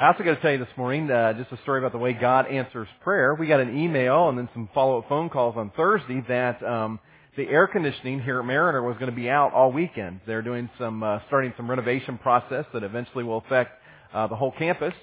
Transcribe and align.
I 0.00 0.06
also 0.06 0.24
got 0.24 0.36
to 0.36 0.40
tell 0.40 0.52
you 0.52 0.56
this 0.56 0.78
morning, 0.78 1.10
uh, 1.10 1.34
just 1.34 1.52
a 1.52 1.60
story 1.60 1.78
about 1.78 1.92
the 1.92 1.98
way 1.98 2.14
God 2.14 2.46
answers 2.46 2.88
prayer. 3.02 3.34
We 3.34 3.46
got 3.46 3.60
an 3.60 3.76
email 3.76 4.30
and 4.30 4.38
then 4.38 4.48
some 4.54 4.70
follow-up 4.72 5.10
phone 5.10 5.28
calls 5.28 5.56
on 5.58 5.72
Thursday 5.76 6.24
that 6.26 6.62
um, 6.62 6.98
the 7.36 7.46
air 7.46 7.66
conditioning 7.66 8.22
here 8.22 8.38
at 8.38 8.46
Mariner 8.46 8.82
was 8.82 8.96
going 8.96 9.10
to 9.10 9.14
be 9.14 9.28
out 9.28 9.52
all 9.52 9.70
weekend. 9.70 10.22
They're 10.26 10.40
doing 10.40 10.70
some, 10.78 11.02
uh, 11.02 11.18
starting 11.26 11.52
some 11.58 11.68
renovation 11.68 12.16
process 12.16 12.64
that 12.72 12.82
eventually 12.82 13.24
will 13.24 13.44
affect 13.46 13.72
uh, 14.14 14.26
the 14.26 14.36
whole 14.36 14.52
campus, 14.52 14.94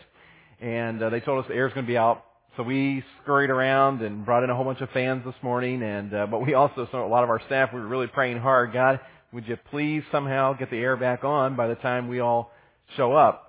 and 0.62 1.00
uh, 1.04 1.11
they 1.11 1.20
told 1.20 1.43
us 1.43 1.48
the 1.48 1.54
air 1.54 1.66
air's 1.66 1.73
going 1.73 1.86
to 1.86 1.91
be 1.91 1.95
out. 1.95 2.23
So 2.55 2.64
we 2.64 3.04
scurried 3.21 3.52
around 3.52 4.02
and 4.02 4.25
brought 4.25 4.43
in 4.43 4.50
a 4.50 4.55
whole 4.55 4.66
bunch 4.66 4.82
of 4.82 4.89
fans 4.89 5.21
this 5.23 5.36
morning, 5.43 5.84
and 5.84 6.11
uh, 6.11 6.25
but 6.25 6.43
we 6.43 6.55
also, 6.55 6.88
so 6.91 7.05
a 7.05 7.07
lot 7.07 7.23
of 7.23 7.29
our 7.29 7.41
staff, 7.45 7.70
we 7.71 7.79
were 7.79 7.88
really 7.88 8.07
praying 8.07 8.39
hard. 8.39 8.73
God, 8.73 9.00
would 9.32 9.48
you 9.48 9.57
please 9.70 10.02
somehow 10.11 10.54
get 10.54 10.71
the 10.71 10.77
air 10.77 10.98
back 10.98 11.23
on 11.23 11.55
by 11.55 11.68
the 11.68 11.75
time 11.75 12.07
we 12.07 12.20
all 12.20 12.50
show 12.95 13.14
up? 13.14 13.46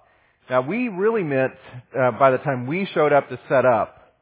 Now 0.50 0.62
we 0.62 0.88
really 0.88 1.22
meant 1.22 1.52
uh, 1.98 2.12
by 2.12 2.30
the 2.30 2.38
time 2.38 2.66
we 2.66 2.88
showed 2.94 3.12
up 3.12 3.28
to 3.28 3.38
set 3.48 3.66
up, 3.66 4.14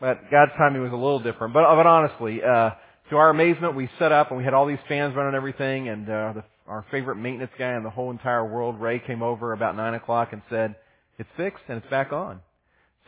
but 0.00 0.30
God's 0.30 0.52
timing 0.58 0.82
was 0.82 0.92
a 0.92 0.96
little 0.96 1.20
different. 1.20 1.54
But, 1.54 1.62
but 1.74 1.86
honestly, 1.86 2.40
uh, 2.42 2.70
to 3.10 3.16
our 3.16 3.30
amazement, 3.30 3.76
we 3.76 3.88
set 3.98 4.10
up 4.10 4.30
and 4.30 4.38
we 4.38 4.44
had 4.44 4.52
all 4.52 4.66
these 4.66 4.78
fans 4.88 5.14
running 5.14 5.34
everything, 5.34 5.88
and 5.88 6.08
uh, 6.08 6.32
the, 6.34 6.44
our 6.66 6.84
favorite 6.90 7.16
maintenance 7.16 7.52
guy 7.56 7.76
in 7.76 7.84
the 7.84 7.90
whole 7.90 8.10
entire 8.10 8.44
world, 8.44 8.80
Ray, 8.80 8.98
came 8.98 9.22
over 9.22 9.52
about 9.52 9.76
nine 9.76 9.94
o'clock 9.94 10.30
and 10.32 10.42
said, 10.50 10.74
"It's 11.18 11.28
fixed 11.36 11.62
and 11.68 11.78
it's 11.78 11.90
back 11.90 12.12
on." 12.12 12.40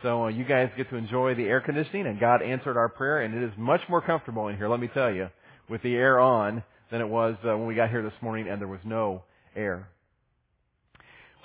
So 0.01 0.25
uh, 0.25 0.27
you 0.29 0.45
guys 0.45 0.69
get 0.77 0.89
to 0.91 0.95
enjoy 0.95 1.35
the 1.35 1.43
air 1.43 1.59
conditioning, 1.59 2.07
and 2.07 2.17
God 2.17 2.41
answered 2.41 2.77
our 2.77 2.87
prayer, 2.87 3.21
and 3.21 3.35
it 3.35 3.43
is 3.43 3.51
much 3.57 3.81
more 3.89 4.01
comfortable 4.01 4.47
in 4.47 4.55
here. 4.55 4.69
Let 4.69 4.79
me 4.79 4.89
tell 4.93 5.13
you, 5.13 5.27
with 5.69 5.83
the 5.83 5.95
air 5.95 6.19
on 6.21 6.63
than 6.91 7.01
it 7.01 7.09
was 7.09 7.35
uh, 7.43 7.57
when 7.57 7.67
we 7.67 7.75
got 7.75 7.89
here 7.89 8.01
this 8.01 8.13
morning, 8.21 8.47
and 8.47 8.61
there 8.61 8.69
was 8.69 8.79
no 8.85 9.23
air. 9.55 9.89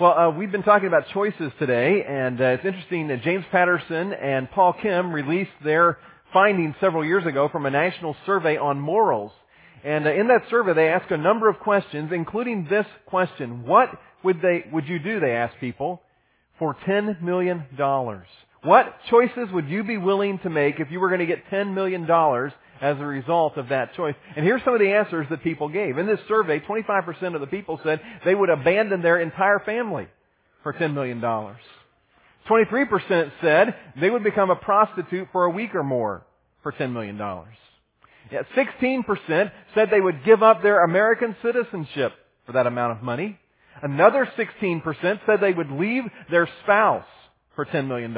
Well, 0.01 0.19
uh, 0.19 0.31
we've 0.31 0.51
been 0.51 0.65
talking 0.65 0.89
about 0.89 1.05
choices 1.15 1.53
today, 1.61 2.03
and 2.03 2.41
uh, 2.41 2.45
it's 2.47 2.65
interesting 2.65 3.07
that 3.09 3.23
James 3.23 3.45
Patterson 3.53 4.13
and 4.13 4.51
Paul 4.51 4.75
Kim 4.83 5.13
released 5.13 5.53
their 5.63 5.99
findings 6.33 6.75
several 6.81 7.05
years 7.05 7.25
ago 7.25 7.49
from 7.49 7.65
a 7.65 7.71
national 7.71 8.17
survey 8.27 8.57
on 8.57 8.81
morals. 8.81 9.31
And 9.85 10.05
uh, 10.05 10.13
in 10.13 10.27
that 10.27 10.51
survey, 10.51 10.75
they 10.75 10.89
asked 10.89 11.13
a 11.13 11.17
number 11.17 11.49
of 11.49 11.61
questions, 11.61 12.11
including 12.13 12.67
this 12.69 12.87
question: 13.07 13.69
What 13.69 13.89
would 14.25 14.43
they 14.43 14.65
would 14.73 14.89
you 14.89 14.99
do? 14.99 15.21
They 15.21 15.31
asked 15.31 15.61
people 15.61 16.03
for 16.59 16.77
ten 16.85 17.19
million 17.23 17.63
dollars. 17.79 18.27
What 18.65 18.97
choices 19.11 19.47
would 19.53 19.69
you 19.69 19.85
be 19.85 19.97
willing 19.97 20.41
to 20.41 20.51
make 20.51 20.81
if 20.81 20.91
you 20.91 20.99
were 20.99 21.09
going 21.09 21.21
to 21.21 21.27
get 21.27 21.49
ten 21.51 21.73
million 21.73 22.05
dollars 22.05 22.53
as 22.85 23.01
a 23.01 23.07
result 23.07 23.57
of 23.57 23.71
that 23.71 23.95
choice. 23.95 24.15
And 24.37 24.45
here's 24.45 24.63
some 24.63 24.75
of 24.75 24.81
the 24.81 24.93
answers 24.93 25.27
that 25.31 25.43
people 25.43 25.71
gave. 25.71 25.97
In 25.97 26.07
this 26.07 26.21
survey, 26.29 26.61
25% 26.61 27.35
of 27.35 27.41
the 27.41 27.47
people 27.47 27.81
said 27.83 27.99
they 28.27 28.35
would 28.35 28.51
abandon 28.51 29.01
their 29.01 29.19
entire 29.19 29.59
family 29.61 30.07
for 30.63 30.75
$10 30.75 30.93
million. 30.93 31.19
23% 31.19 33.33
said 33.41 33.75
they 33.99 34.11
would 34.11 34.23
become 34.23 34.51
a 34.51 34.57
prostitute 34.57 35.29
for 35.33 35.45
a 35.45 35.51
week 35.51 35.75
or 35.75 35.83
more 35.83 36.27
for 36.63 36.73
$10 36.73 36.93
million. 36.93 37.17
Yet 38.31 38.45
16% 38.55 39.51
said 39.75 39.89
they 39.91 40.03
would 40.03 40.23
give 40.27 40.43
up 40.43 40.63
their 40.63 40.85
American 40.85 41.35
citizenship 41.43 42.13
for 42.45 42.53
that 42.53 42.67
amount 42.67 42.99
of 42.99 43.03
money. 43.03 43.41
Another 43.83 44.29
16% 44.37 45.21
said 45.25 45.41
they 45.41 45.55
would 45.55 45.71
leave 45.71 46.03
their 46.31 46.47
spouse 46.63 47.07
for 47.57 47.65
$10 47.65 47.89
million. 47.89 48.15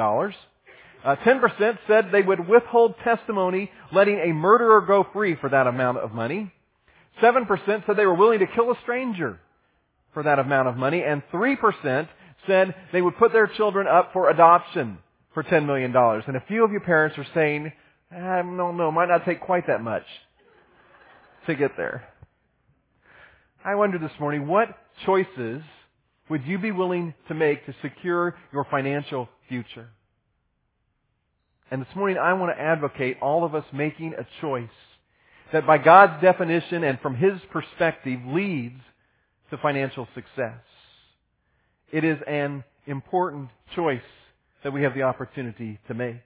Uh, 1.06 1.14
10% 1.24 1.78
said 1.86 2.06
they 2.10 2.20
would 2.20 2.48
withhold 2.48 2.96
testimony, 3.04 3.70
letting 3.92 4.18
a 4.18 4.32
murderer 4.32 4.80
go 4.80 5.06
free 5.12 5.36
for 5.36 5.48
that 5.48 5.68
amount 5.68 5.98
of 5.98 6.10
money. 6.10 6.52
7% 7.22 7.46
said 7.86 7.96
they 7.96 8.06
were 8.06 8.16
willing 8.16 8.40
to 8.40 8.46
kill 8.48 8.72
a 8.72 8.78
stranger 8.82 9.38
for 10.12 10.24
that 10.24 10.40
amount 10.40 10.66
of 10.66 10.76
money. 10.76 11.04
And 11.04 11.22
3% 11.32 12.08
said 12.48 12.74
they 12.92 13.00
would 13.00 13.16
put 13.18 13.32
their 13.32 13.46
children 13.46 13.86
up 13.86 14.12
for 14.12 14.30
adoption 14.30 14.98
for 15.32 15.44
$10 15.44 15.64
million. 15.64 15.94
And 15.94 16.36
a 16.36 16.42
few 16.48 16.64
of 16.64 16.72
you 16.72 16.80
parents 16.80 17.16
are 17.18 17.26
saying, 17.34 17.72
I 18.10 18.42
don't 18.42 18.76
know, 18.76 18.90
might 18.90 19.08
not 19.08 19.24
take 19.24 19.40
quite 19.40 19.68
that 19.68 19.82
much 19.82 20.04
to 21.46 21.54
get 21.54 21.76
there. 21.76 22.04
I 23.64 23.76
wonder 23.76 24.00
this 24.00 24.10
morning, 24.18 24.48
what 24.48 24.76
choices 25.04 25.62
would 26.28 26.44
you 26.44 26.58
be 26.58 26.72
willing 26.72 27.14
to 27.28 27.34
make 27.34 27.64
to 27.66 27.74
secure 27.80 28.34
your 28.52 28.66
financial 28.68 29.28
future? 29.48 29.88
And 31.70 31.82
this 31.82 31.96
morning 31.96 32.16
I 32.16 32.32
want 32.34 32.56
to 32.56 32.62
advocate 32.62 33.16
all 33.20 33.44
of 33.44 33.54
us 33.54 33.64
making 33.72 34.14
a 34.14 34.26
choice 34.40 34.68
that 35.52 35.66
by 35.66 35.78
God's 35.78 36.22
definition 36.22 36.84
and 36.84 37.00
from 37.00 37.16
His 37.16 37.40
perspective 37.50 38.20
leads 38.26 38.80
to 39.50 39.58
financial 39.58 40.06
success. 40.14 40.60
It 41.92 42.04
is 42.04 42.18
an 42.26 42.62
important 42.86 43.48
choice 43.74 44.00
that 44.62 44.72
we 44.72 44.82
have 44.82 44.94
the 44.94 45.02
opportunity 45.02 45.78
to 45.88 45.94
make. 45.94 46.20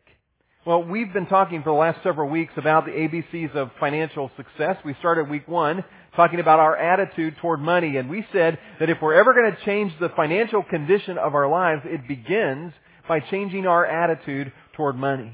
Well, 0.67 0.83
we've 0.83 1.12
been 1.12 1.27
talking 1.27 1.62
for 1.62 1.71
the 1.71 1.78
last 1.78 2.03
several 2.03 2.28
weeks 2.28 2.53
about 2.59 2.84
the 2.84 2.91
ABCs 2.91 3.57
of 3.57 3.71
financial 3.81 4.31
success. 4.37 4.77
We 4.84 4.95
started 4.99 5.31
week 5.31 5.49
one 5.49 5.84
talking 6.17 6.39
about 6.39 6.59
our 6.59 6.77
attitude 6.77 7.37
toward 7.41 7.61
money, 7.61 7.97
and 7.97 8.11
we 8.11 8.27
said 8.31 8.59
that 8.78 8.91
if 8.91 8.99
we're 9.01 9.15
ever 9.15 9.33
going 9.33 9.53
to 9.53 9.65
change 9.65 9.93
the 10.01 10.11
financial 10.11 10.62
condition 10.62 11.17
of 11.17 11.34
our 11.34 11.49
lives, 11.49 11.83
it 11.87 12.07
begins 12.07 12.75
by 13.09 13.21
changing 13.21 13.67
our 13.67 13.87
attitude 13.87 14.53
toward 14.81 14.97
money. 14.97 15.31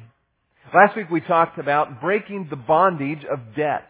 Last 0.75 0.97
week 0.97 1.09
we 1.09 1.21
talked 1.21 1.57
about 1.61 2.01
breaking 2.01 2.49
the 2.51 2.57
bondage 2.57 3.25
of 3.31 3.39
debt. 3.55 3.89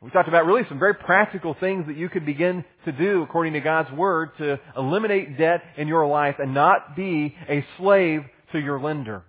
We 0.00 0.10
talked 0.10 0.26
about 0.26 0.46
really 0.46 0.62
some 0.68 0.80
very 0.80 0.94
practical 0.94 1.54
things 1.60 1.86
that 1.86 1.96
you 1.96 2.08
could 2.08 2.26
begin 2.26 2.64
to 2.86 2.90
do 2.90 3.22
according 3.22 3.52
to 3.52 3.60
God's 3.60 3.92
Word 3.92 4.30
to 4.38 4.58
eliminate 4.76 5.38
debt 5.38 5.62
in 5.76 5.86
your 5.86 6.08
life 6.08 6.34
and 6.40 6.54
not 6.54 6.96
be 6.96 7.36
a 7.48 7.64
slave 7.78 8.22
to 8.50 8.58
your 8.58 8.80
lender. 8.80 9.22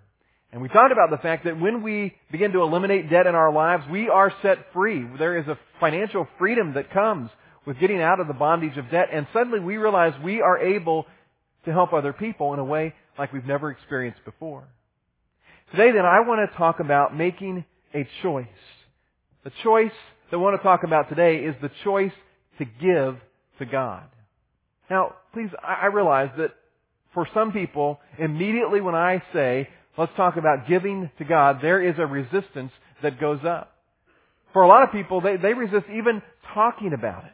And 0.52 0.64
we 0.64 0.68
talked 0.68 0.92
about 0.92 1.12
the 1.12 1.22
fact 1.22 1.44
that 1.44 1.60
when 1.60 1.84
we 1.84 2.16
begin 2.32 2.54
to 2.54 2.64
eliminate 2.64 3.12
debt 3.12 3.28
in 3.28 3.36
our 3.36 3.54
lives, 3.54 3.84
we 3.92 4.10
are 4.10 4.34
set 4.42 4.74
free. 4.74 5.06
There 5.20 5.38
is 5.38 5.48
a 5.48 5.60
financial 5.80 6.28
freedom 6.40 6.74
that 6.74 6.92
comes 6.92 7.30
with 7.68 7.80
getting 7.80 8.02
out 8.02 8.20
of 8.20 8.26
the 8.26 8.34
bondage 8.34 8.78
of 8.78 8.90
debt. 8.90 9.10
And 9.14 9.28
suddenly 9.32 9.60
we 9.60 9.78
realize 9.78 10.14
we 10.24 10.42
are 10.42 10.58
able 10.58 11.06
to 11.66 11.72
help 11.72 11.94
other 11.94 12.14
people 12.14 12.52
in 12.54 12.60
a 12.60 12.66
way 12.66 12.96
like 13.20 13.32
we've 13.32 13.46
never 13.46 13.70
experienced 13.70 14.26
before. 14.26 14.68
Today 15.72 15.92
then 15.94 16.06
I 16.06 16.20
want 16.20 16.50
to 16.50 16.58
talk 16.58 16.82
about 16.82 17.16
making 17.16 17.64
a 17.96 18.08
choice. 18.22 18.46
The 19.46 19.52
choice 19.64 19.92
that 20.30 20.38
I 20.38 20.40
want 20.40 20.60
to 20.60 20.64
talk 20.64 20.82
about 20.84 21.08
today 21.08 21.38
is 21.38 21.56
the 21.62 21.72
choice 21.86 22.12
to 22.58 22.66
give 22.66 23.16
to 23.60 23.66
God. 23.66 24.04
Now, 24.90 25.16
please, 25.34 25.50
I 25.64 25.86
realize 25.88 26.30
that 26.38 26.52
for 27.14 27.26
some 27.34 27.54
people, 27.54 28.00
immediately 28.20 28.82
when 28.82 28.96
I 28.96 29.24
say, 29.34 29.70
let's 29.98 30.12
talk 30.18 30.36
about 30.36 30.68
giving 30.68 31.10
to 31.20 31.24
God, 31.24 31.60
there 31.62 31.82
is 31.82 31.96
a 31.98 32.06
resistance 32.06 32.72
that 33.02 33.20
goes 33.20 33.40
up. 33.48 33.72
For 34.52 34.64
a 34.64 34.68
lot 34.68 34.84
of 34.84 34.92
people, 34.92 35.22
they, 35.22 35.38
they 35.38 35.54
resist 35.54 35.86
even 35.90 36.22
talking 36.54 36.92
about 36.94 37.24
it 37.24 37.32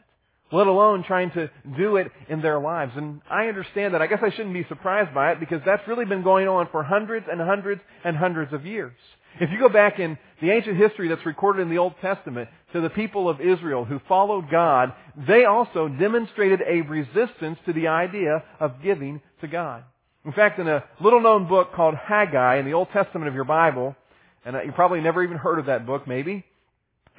let 0.51 0.67
alone 0.67 1.03
trying 1.03 1.31
to 1.31 1.49
do 1.77 1.97
it 1.97 2.11
in 2.29 2.41
their 2.41 2.59
lives. 2.59 2.93
And 2.95 3.21
I 3.29 3.47
understand 3.47 3.93
that. 3.93 4.01
I 4.01 4.07
guess 4.07 4.19
I 4.21 4.29
shouldn't 4.31 4.53
be 4.53 4.65
surprised 4.67 5.13
by 5.13 5.31
it 5.31 5.39
because 5.39 5.61
that's 5.65 5.87
really 5.87 6.05
been 6.05 6.23
going 6.23 6.47
on 6.47 6.67
for 6.71 6.83
hundreds 6.83 7.25
and 7.29 7.41
hundreds 7.41 7.81
and 8.03 8.15
hundreds 8.15 8.53
of 8.53 8.65
years. 8.65 8.93
If 9.39 9.51
you 9.51 9.59
go 9.59 9.69
back 9.69 9.99
in 9.99 10.17
the 10.41 10.49
ancient 10.49 10.77
history 10.77 11.09
that's 11.09 11.25
recorded 11.25 11.61
in 11.61 11.69
the 11.69 11.77
Old 11.77 11.93
Testament 12.01 12.49
to 12.73 12.81
the 12.81 12.89
people 12.89 13.29
of 13.29 13.39
Israel 13.39 13.85
who 13.85 13.99
followed 14.07 14.49
God, 14.49 14.93
they 15.27 15.45
also 15.45 15.87
demonstrated 15.87 16.61
a 16.67 16.81
resistance 16.81 17.59
to 17.65 17.73
the 17.73 17.87
idea 17.87 18.43
of 18.59 18.81
giving 18.81 19.21
to 19.41 19.47
God. 19.47 19.83
In 20.25 20.33
fact, 20.33 20.59
in 20.59 20.67
a 20.67 20.83
little 20.99 21.21
known 21.21 21.47
book 21.47 21.73
called 21.73 21.95
Haggai 21.95 22.57
in 22.57 22.65
the 22.65 22.73
Old 22.73 22.89
Testament 22.91 23.27
of 23.27 23.35
your 23.35 23.43
Bible, 23.43 23.95
and 24.43 24.55
uh, 24.55 24.61
you 24.63 24.71
probably 24.71 25.01
never 25.01 25.23
even 25.23 25.37
heard 25.37 25.59
of 25.59 25.67
that 25.67 25.85
book 25.85 26.07
maybe, 26.07 26.43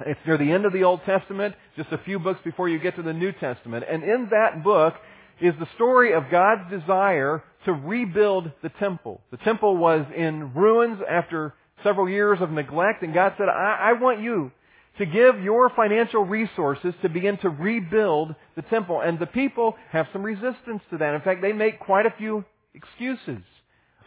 it's 0.05 0.19
near 0.25 0.37
the 0.37 0.51
end 0.51 0.65
of 0.65 0.73
the 0.73 0.83
Old 0.83 1.01
Testament, 1.05 1.55
just 1.75 1.91
a 1.91 1.97
few 1.99 2.19
books 2.19 2.39
before 2.43 2.69
you 2.69 2.79
get 2.79 2.95
to 2.95 3.03
the 3.03 3.13
New 3.13 3.31
Testament. 3.31 3.85
And 3.89 4.03
in 4.03 4.29
that 4.31 4.63
book 4.63 4.95
is 5.41 5.53
the 5.59 5.67
story 5.75 6.13
of 6.13 6.23
God's 6.31 6.69
desire 6.69 7.43
to 7.65 7.73
rebuild 7.73 8.51
the 8.61 8.69
temple. 8.69 9.21
The 9.31 9.37
temple 9.37 9.77
was 9.77 10.05
in 10.15 10.53
ruins 10.53 10.99
after 11.09 11.53
several 11.83 12.09
years 12.09 12.39
of 12.41 12.51
neglect, 12.51 13.03
and 13.03 13.13
God 13.13 13.33
said, 13.37 13.47
I, 13.49 13.91
I 13.91 14.01
want 14.01 14.21
you 14.21 14.51
to 14.97 15.05
give 15.05 15.41
your 15.41 15.69
financial 15.69 16.25
resources 16.25 16.93
to 17.01 17.09
begin 17.09 17.37
to 17.37 17.49
rebuild 17.49 18.35
the 18.55 18.61
temple. 18.63 19.01
And 19.01 19.17
the 19.17 19.27
people 19.27 19.75
have 19.91 20.07
some 20.11 20.23
resistance 20.23 20.81
to 20.89 20.97
that. 20.97 21.13
In 21.15 21.21
fact, 21.21 21.41
they 21.41 21.53
make 21.53 21.79
quite 21.79 22.05
a 22.05 22.13
few 22.17 22.43
excuses 22.73 23.43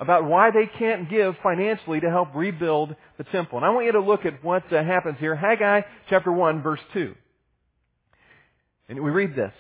about 0.03 0.25
why 0.25 0.51
they 0.51 0.67
can't 0.79 1.09
give 1.09 1.37
financially 1.45 2.01
to 2.01 2.11
help 2.11 2.35
rebuild 2.35 2.97
the 3.19 3.25
temple. 3.25 3.59
And 3.59 3.65
I 3.65 3.71
want 3.71 3.87
you 3.87 3.93
to 3.93 4.01
look 4.01 4.27
at 4.27 4.43
what 4.43 4.71
uh, 4.73 4.83
happens 4.83 5.17
here. 5.21 5.37
Haggai 5.37 5.83
chapter 6.11 6.33
1 6.33 6.61
verse 6.61 6.81
2. 6.93 7.15
And 8.89 9.01
we 9.01 9.11
read 9.11 9.37
this. 9.37 9.53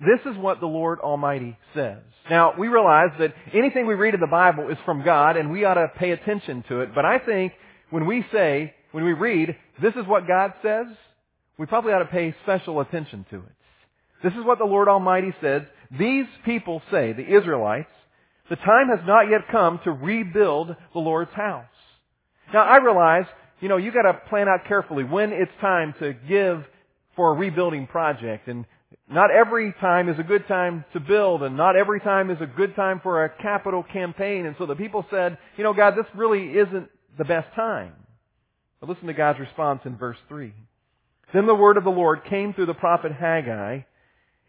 This 0.00 0.18
is 0.26 0.36
what 0.36 0.58
the 0.58 0.66
Lord 0.66 0.98
Almighty 0.98 1.56
says. 1.74 1.98
Now, 2.28 2.54
we 2.58 2.66
realize 2.66 3.10
that 3.20 3.34
anything 3.52 3.86
we 3.86 3.94
read 3.94 4.14
in 4.14 4.20
the 4.20 4.26
Bible 4.26 4.68
is 4.68 4.76
from 4.84 5.04
God 5.04 5.36
and 5.36 5.52
we 5.52 5.64
ought 5.64 5.74
to 5.74 5.86
pay 5.96 6.10
attention 6.10 6.64
to 6.68 6.80
it. 6.80 6.92
But 6.92 7.04
I 7.04 7.20
think 7.20 7.52
when 7.90 8.04
we 8.04 8.26
say, 8.32 8.74
when 8.90 9.04
we 9.04 9.12
read, 9.12 9.56
this 9.80 9.94
is 9.94 10.06
what 10.08 10.26
God 10.26 10.54
says, 10.60 10.86
we 11.56 11.66
probably 11.66 11.92
ought 11.92 12.00
to 12.00 12.06
pay 12.06 12.34
special 12.42 12.80
attention 12.80 13.24
to 13.30 13.36
it. 13.36 13.52
This 14.24 14.32
is 14.32 14.44
what 14.44 14.58
the 14.58 14.64
Lord 14.64 14.88
Almighty 14.88 15.32
says. 15.40 15.62
These 15.96 16.26
people 16.44 16.82
say, 16.90 17.12
the 17.12 17.36
Israelites, 17.36 17.90
The 18.50 18.56
time 18.56 18.88
has 18.88 19.00
not 19.06 19.30
yet 19.30 19.48
come 19.50 19.80
to 19.84 19.90
rebuild 19.90 20.68
the 20.92 20.98
Lord's 20.98 21.32
house. 21.32 21.64
Now 22.52 22.64
I 22.64 22.76
realize, 22.76 23.24
you 23.60 23.68
know, 23.68 23.78
you 23.78 23.90
gotta 23.90 24.20
plan 24.28 24.48
out 24.48 24.66
carefully 24.68 25.04
when 25.04 25.32
it's 25.32 25.52
time 25.60 25.94
to 26.00 26.12
give 26.12 26.64
for 27.16 27.32
a 27.32 27.38
rebuilding 27.38 27.86
project. 27.86 28.48
And 28.48 28.66
not 29.08 29.30
every 29.30 29.72
time 29.80 30.08
is 30.08 30.18
a 30.18 30.22
good 30.22 30.46
time 30.46 30.84
to 30.92 31.00
build 31.00 31.42
and 31.42 31.56
not 31.56 31.76
every 31.76 32.00
time 32.00 32.30
is 32.30 32.38
a 32.40 32.46
good 32.46 32.76
time 32.76 33.00
for 33.02 33.24
a 33.24 33.30
capital 33.42 33.82
campaign. 33.82 34.46
And 34.46 34.56
so 34.58 34.66
the 34.66 34.76
people 34.76 35.06
said, 35.10 35.38
you 35.56 35.64
know, 35.64 35.72
God, 35.72 35.94
this 35.96 36.06
really 36.14 36.50
isn't 36.58 36.88
the 37.16 37.24
best 37.24 37.48
time. 37.54 37.92
But 38.80 38.88
listen 38.88 39.06
to 39.06 39.14
God's 39.14 39.40
response 39.40 39.80
in 39.84 39.96
verse 39.96 40.18
3. 40.28 40.52
Then 41.32 41.46
the 41.46 41.54
word 41.54 41.76
of 41.76 41.84
the 41.84 41.90
Lord 41.90 42.20
came 42.28 42.52
through 42.52 42.66
the 42.66 42.74
prophet 42.74 43.12
Haggai. 43.12 43.80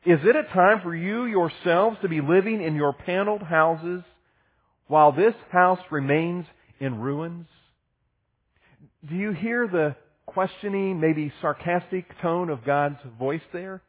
Is 0.05 0.19
it 0.23 0.35
a 0.35 0.43
time 0.53 0.81
for 0.83 0.95
you 0.95 1.25
yourselves 1.25 1.97
to 2.03 2.07
be 2.07 2.21
living 2.21 2.61
in 2.61 2.75
your 2.75 2.93
paneled 2.93 3.41
houses 3.41 4.03
while 4.87 5.11
this 5.11 5.33
house 5.51 5.79
remains 5.89 6.45
in 6.79 6.99
ruins? 6.99 7.47
Do 9.09 9.15
you 9.15 9.31
hear 9.31 9.67
the 9.67 9.95
questioning, 10.27 10.99
maybe 10.99 11.33
sarcastic 11.41 12.05
tone 12.21 12.51
of 12.51 12.63
God's 12.63 12.99
voice 13.17 13.41
there? 13.51 13.81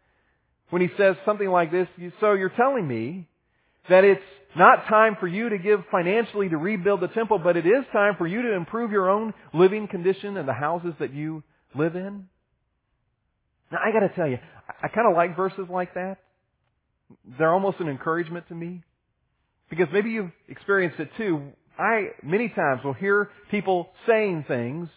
When 0.70 0.80
he 0.80 0.88
says 0.96 1.16
something 1.26 1.48
like 1.48 1.70
this, 1.70 1.86
so 2.20 2.32
you're 2.32 2.48
telling 2.48 2.88
me 2.88 3.28
that 3.90 4.04
it's 4.04 4.22
not 4.56 4.86
time 4.88 5.18
for 5.20 5.26
you 5.26 5.50
to 5.50 5.58
give 5.58 5.80
financially 5.90 6.48
to 6.48 6.56
rebuild 6.56 7.02
the 7.02 7.08
temple, 7.08 7.38
but 7.38 7.58
it 7.58 7.66
is 7.66 7.84
time 7.92 8.14
for 8.16 8.26
you 8.26 8.40
to 8.40 8.54
improve 8.54 8.90
your 8.90 9.10
own 9.10 9.34
living 9.52 9.86
condition 9.86 10.38
and 10.38 10.48
the 10.48 10.54
houses 10.54 10.94
that 10.98 11.12
you 11.12 11.42
live 11.74 11.94
in? 11.94 12.28
Now 13.70 13.78
I 13.84 13.92
gotta 13.92 14.12
tell 14.14 14.28
you, 14.28 14.38
I 14.82 14.88
kind 14.88 15.08
of 15.08 15.16
like 15.16 15.36
verses 15.36 15.66
like 15.70 15.94
that. 15.94 16.18
They're 17.38 17.52
almost 17.52 17.80
an 17.80 17.88
encouragement 17.88 18.48
to 18.48 18.54
me. 18.54 18.82
Because 19.68 19.86
maybe 19.92 20.10
you've 20.10 20.30
experienced 20.48 21.00
it 21.00 21.10
too. 21.16 21.42
I, 21.78 22.08
many 22.22 22.48
times, 22.48 22.82
will 22.84 22.94
hear 22.94 23.28
people 23.50 23.90
saying 24.06 24.44
things, 24.48 24.88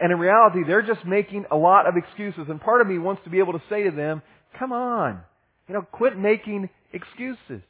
and 0.00 0.12
in 0.12 0.18
reality, 0.18 0.60
they're 0.66 0.86
just 0.86 1.04
making 1.04 1.46
a 1.50 1.56
lot 1.56 1.86
of 1.86 1.94
excuses. 1.96 2.46
And 2.48 2.60
part 2.60 2.80
of 2.80 2.86
me 2.86 2.98
wants 2.98 3.22
to 3.24 3.30
be 3.30 3.38
able 3.38 3.54
to 3.54 3.62
say 3.68 3.84
to 3.84 3.90
them, 3.90 4.22
come 4.58 4.72
on, 4.72 5.20
you 5.68 5.74
know, 5.74 5.82
quit 5.82 6.16
making 6.16 6.68
excuses. 6.92 7.62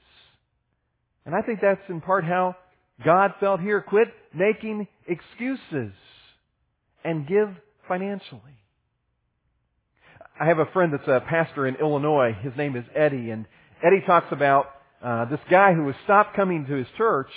And 1.25 1.35
I 1.35 1.43
think 1.43 1.61
that's 1.62 1.81
in 1.89 2.00
part 2.00 2.25
how 2.25 2.56
God 3.05 3.33
felt 3.41 3.61
here. 3.61 3.81
Quit 3.81 4.09
making 4.35 4.89
excuses 5.06 5.93
and 7.05 7.27
give 7.27 7.49
financially. 7.89 8.41
I 10.43 10.47
have 10.47 10.59
a 10.59 10.67
friend 10.73 10.93
that's 10.93 11.06
a 11.06 11.21
pastor 11.21 11.69
in 11.69 11.77
Illinois. 11.77 12.37
His 12.43 12.53
name 12.56 12.75
is 12.75 12.83
Eddie, 12.97 13.31
and 13.31 13.47
Eddie 13.81 14.03
talks 14.05 14.27
about 14.33 14.67
uh, 15.00 15.27
this 15.27 15.39
guy 15.49 15.73
who 15.73 15.87
has 15.87 15.94
stopped 16.03 16.35
coming 16.35 16.67
to 16.67 16.75
his 16.75 16.89
church, 16.99 17.29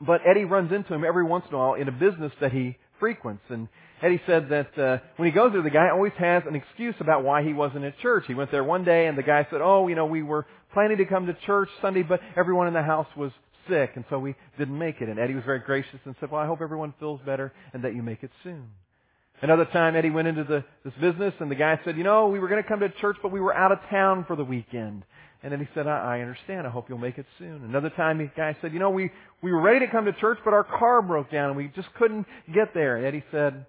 but 0.00 0.20
Eddie 0.24 0.44
runs 0.44 0.70
into 0.70 0.94
him 0.94 1.02
every 1.04 1.24
once 1.24 1.46
in 1.48 1.56
a 1.56 1.58
while 1.58 1.74
in 1.74 1.88
a 1.88 1.90
business 1.90 2.30
that 2.40 2.52
he 2.52 2.76
frequents. 3.00 3.42
And 3.48 3.66
Eddie 4.00 4.22
said 4.28 4.48
that 4.50 4.78
uh, 4.78 4.98
when 5.16 5.28
he 5.28 5.34
goes 5.34 5.50
there, 5.52 5.62
the 5.62 5.70
guy 5.70 5.90
always 5.90 6.12
has 6.20 6.44
an 6.46 6.54
excuse 6.54 6.94
about 7.00 7.24
why 7.24 7.42
he 7.42 7.52
wasn't 7.52 7.84
at 7.84 7.98
church. 7.98 8.26
He 8.28 8.34
went 8.34 8.52
there 8.52 8.62
one 8.62 8.84
day, 8.84 9.08
and 9.08 9.18
the 9.18 9.24
guy 9.24 9.48
said, 9.50 9.60
"Oh, 9.60 9.88
you 9.88 9.96
know, 9.96 10.06
we 10.06 10.22
were 10.22 10.46
planning 10.72 10.98
to 10.98 11.04
come 11.04 11.26
to 11.26 11.36
church 11.46 11.68
Sunday, 11.82 12.04
but 12.04 12.20
everyone 12.36 12.68
in 12.68 12.74
the 12.74 12.82
house 12.82 13.08
was 13.16 13.32
sick, 13.68 13.90
and 13.96 14.04
so 14.08 14.20
we 14.20 14.36
didn't 14.56 14.78
make 14.78 15.00
it." 15.00 15.08
And 15.08 15.18
Eddie 15.18 15.34
was 15.34 15.44
very 15.44 15.58
gracious 15.58 15.98
and 16.04 16.14
said, 16.20 16.30
"Well, 16.30 16.40
I 16.40 16.46
hope 16.46 16.60
everyone 16.60 16.94
feels 17.00 17.20
better 17.26 17.52
and 17.72 17.82
that 17.82 17.96
you 17.96 18.04
make 18.04 18.22
it 18.22 18.30
soon." 18.44 18.68
Another 19.40 19.66
time, 19.66 19.94
Eddie 19.94 20.10
went 20.10 20.28
into 20.28 20.44
the, 20.44 20.64
this 20.84 20.94
business, 21.00 21.34
and 21.40 21.50
the 21.50 21.54
guy 21.54 21.78
said, 21.84 21.96
"You 21.96 22.04
know, 22.04 22.28
we 22.28 22.38
were 22.38 22.48
going 22.48 22.62
to 22.62 22.68
come 22.68 22.80
to 22.80 22.88
church, 23.00 23.16
but 23.22 23.30
we 23.30 23.40
were 23.40 23.54
out 23.54 23.72
of 23.72 23.78
town 23.90 24.24
for 24.26 24.36
the 24.36 24.44
weekend." 24.44 25.04
And 25.42 25.52
then 25.52 25.60
he 25.60 25.68
said, 25.74 25.86
I, 25.86 26.16
I 26.16 26.20
understand. 26.20 26.66
I 26.66 26.70
hope 26.70 26.88
you'll 26.88 26.98
make 26.98 27.18
it 27.18 27.26
soon. 27.38 27.62
Another 27.64 27.90
time, 27.90 28.18
the 28.18 28.30
guy 28.36 28.56
said, 28.60 28.72
you 28.72 28.80
know, 28.80 28.90
we, 28.90 29.10
we 29.40 29.52
were 29.52 29.60
ready 29.60 29.86
to 29.86 29.92
come 29.92 30.04
to 30.06 30.12
church, 30.12 30.38
but 30.44 30.52
our 30.52 30.64
car 30.64 31.00
broke 31.00 31.30
down 31.30 31.50
and 31.50 31.56
we 31.56 31.70
just 31.76 31.88
couldn't 31.94 32.26
get 32.52 32.74
there. 32.74 32.96
And 32.96 33.06
Eddie 33.06 33.24
said, 33.30 33.66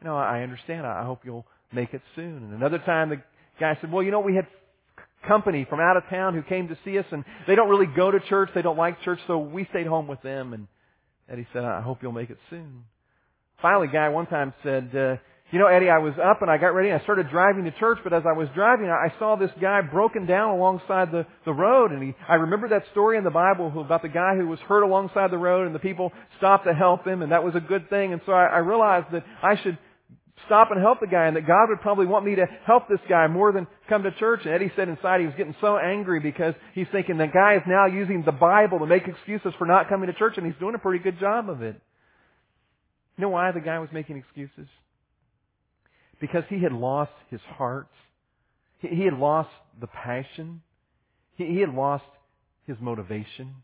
you 0.00 0.06
know, 0.06 0.16
I 0.16 0.42
understand. 0.42 0.86
I 0.86 1.04
hope 1.04 1.22
you'll 1.24 1.46
make 1.72 1.92
it 1.92 2.02
soon. 2.14 2.36
And 2.36 2.54
another 2.54 2.78
time, 2.78 3.08
the 3.08 3.20
guy 3.58 3.76
said, 3.80 3.90
well, 3.90 4.02
you 4.02 4.12
know, 4.12 4.20
we 4.20 4.36
had 4.36 4.46
company 5.26 5.66
from 5.68 5.80
out 5.80 5.96
of 5.96 6.04
town 6.08 6.34
who 6.34 6.42
came 6.42 6.68
to 6.68 6.78
see 6.84 6.96
us 6.98 7.04
and 7.10 7.24
they 7.48 7.56
don't 7.56 7.68
really 7.68 7.86
go 7.96 8.12
to 8.12 8.20
church. 8.28 8.50
They 8.54 8.62
don't 8.62 8.78
like 8.78 9.02
church, 9.02 9.18
so 9.26 9.38
we 9.38 9.66
stayed 9.70 9.88
home 9.88 10.06
with 10.06 10.22
them. 10.22 10.52
And 10.52 10.68
Eddie 11.28 11.48
said, 11.52 11.64
I 11.64 11.80
hope 11.80 11.98
you'll 12.00 12.12
make 12.12 12.30
it 12.30 12.38
soon. 12.48 12.84
Finally, 13.60 13.88
guy 13.92 14.08
one 14.08 14.26
time 14.26 14.54
said, 14.62 14.90
uh, 14.94 15.16
you 15.50 15.58
know, 15.58 15.66
Eddie, 15.66 15.88
I 15.88 15.98
was 15.98 16.12
up 16.22 16.42
and 16.42 16.50
I 16.50 16.58
got 16.58 16.74
ready 16.74 16.90
and 16.90 17.00
I 17.00 17.02
started 17.04 17.30
driving 17.30 17.64
to 17.64 17.70
church, 17.72 17.98
but 18.04 18.12
as 18.12 18.22
I 18.28 18.36
was 18.36 18.48
driving, 18.54 18.86
I 18.90 19.12
saw 19.18 19.34
this 19.34 19.50
guy 19.60 19.80
broken 19.80 20.26
down 20.26 20.50
alongside 20.50 21.10
the, 21.10 21.26
the 21.44 21.52
road 21.52 21.90
and 21.90 22.02
he, 22.02 22.14
I 22.28 22.34
remember 22.34 22.68
that 22.68 22.84
story 22.92 23.16
in 23.16 23.24
the 23.24 23.30
Bible 23.30 23.72
about 23.80 24.02
the 24.02 24.08
guy 24.08 24.36
who 24.36 24.46
was 24.46 24.60
hurt 24.60 24.82
alongside 24.82 25.30
the 25.30 25.38
road 25.38 25.66
and 25.66 25.74
the 25.74 25.80
people 25.80 26.12
stopped 26.36 26.66
to 26.66 26.74
help 26.74 27.06
him 27.06 27.22
and 27.22 27.32
that 27.32 27.42
was 27.42 27.54
a 27.54 27.60
good 27.60 27.88
thing 27.88 28.12
and 28.12 28.20
so 28.26 28.32
I, 28.32 28.44
I 28.44 28.58
realized 28.58 29.06
that 29.12 29.24
I 29.42 29.56
should 29.62 29.78
stop 30.46 30.70
and 30.70 30.80
help 30.80 31.00
the 31.00 31.06
guy 31.06 31.26
and 31.26 31.36
that 31.36 31.46
God 31.46 31.68
would 31.68 31.80
probably 31.80 32.06
want 32.06 32.26
me 32.26 32.36
to 32.36 32.46
help 32.64 32.88
this 32.88 33.00
guy 33.08 33.26
more 33.26 33.50
than 33.50 33.66
come 33.88 34.02
to 34.04 34.12
church. 34.12 34.40
And 34.44 34.54
Eddie 34.54 34.70
said 34.76 34.88
inside 34.88 35.20
he 35.20 35.26
was 35.26 35.34
getting 35.36 35.56
so 35.60 35.78
angry 35.78 36.20
because 36.20 36.54
he's 36.74 36.86
thinking 36.92 37.16
the 37.16 37.26
guy 37.26 37.56
is 37.56 37.62
now 37.66 37.86
using 37.86 38.22
the 38.24 38.32
Bible 38.32 38.78
to 38.80 38.86
make 38.86 39.08
excuses 39.08 39.52
for 39.58 39.66
not 39.66 39.88
coming 39.88 40.06
to 40.06 40.12
church 40.12 40.34
and 40.36 40.46
he's 40.46 40.54
doing 40.60 40.74
a 40.74 40.78
pretty 40.78 41.02
good 41.02 41.18
job 41.18 41.50
of 41.50 41.62
it. 41.62 41.80
You 43.18 43.22
know 43.22 43.28
why 43.28 43.52
the 43.52 43.60
guy 43.60 43.78
was 43.78 43.90
making 43.92 44.16
excuses? 44.16 44.68
because 46.20 46.44
he 46.48 46.62
had 46.62 46.72
lost 46.72 47.12
his 47.30 47.40
heart. 47.56 47.88
He 48.78 49.04
had 49.04 49.14
lost 49.14 49.50
the 49.80 49.86
passion. 49.86 50.62
He 51.36 51.60
had 51.60 51.70
lost 51.70 52.04
his 52.66 52.76
motivation. 52.80 53.54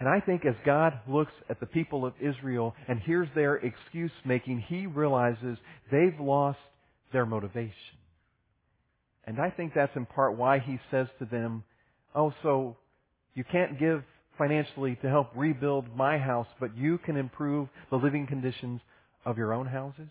And 0.00 0.08
I 0.08 0.20
think 0.20 0.44
as 0.44 0.54
God 0.66 0.94
looks 1.08 1.32
at 1.48 1.60
the 1.60 1.66
people 1.66 2.04
of 2.04 2.14
Israel 2.20 2.74
and 2.88 2.98
hears 3.00 3.28
their 3.34 3.56
excuse 3.56 4.10
making, 4.24 4.64
he 4.66 4.86
realizes 4.86 5.56
they've 5.90 6.18
lost 6.18 6.58
their 7.12 7.24
motivation. 7.24 7.72
And 9.26 9.38
I 9.40 9.50
think 9.50 9.72
that's 9.74 9.94
in 9.94 10.04
part 10.04 10.36
why 10.36 10.58
he 10.58 10.78
says 10.90 11.06
to 11.20 11.24
them, 11.24 11.64
Oh, 12.14 12.32
so 12.42 12.76
you 13.34 13.44
can't 13.44 13.78
give 13.78 14.02
financially 14.38 14.96
to 15.02 15.08
help 15.08 15.30
rebuild 15.34 15.96
my 15.96 16.18
house, 16.18 16.46
but 16.60 16.76
you 16.76 16.98
can 16.98 17.16
improve 17.16 17.68
the 17.90 17.96
living 17.96 18.26
conditions 18.26 18.80
of 19.24 19.38
your 19.38 19.52
own 19.52 19.66
houses? 19.66 20.08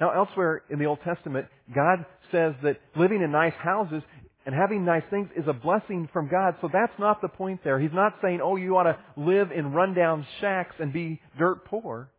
Now, 0.00 0.10
elsewhere 0.10 0.62
in 0.68 0.78
the 0.78 0.84
Old 0.84 0.98
Testament, 1.04 1.46
God 1.74 2.04
says 2.30 2.54
that 2.62 2.80
living 2.96 3.22
in 3.22 3.32
nice 3.32 3.54
houses 3.54 4.02
and 4.44 4.54
having 4.54 4.84
nice 4.84 5.02
things 5.10 5.28
is 5.36 5.44
a 5.48 5.52
blessing 5.52 6.08
from 6.12 6.28
God. 6.28 6.54
So 6.60 6.68
that's 6.72 6.92
not 6.98 7.20
the 7.20 7.28
point 7.28 7.60
there. 7.64 7.80
He's 7.80 7.92
not 7.92 8.14
saying, 8.22 8.40
oh, 8.42 8.56
you 8.56 8.76
ought 8.76 8.84
to 8.84 8.98
live 9.16 9.50
in 9.50 9.72
rundown 9.72 10.26
shacks 10.40 10.76
and 10.78 10.92
be 10.92 11.20
dirt 11.38 11.64
poor. 11.64 12.10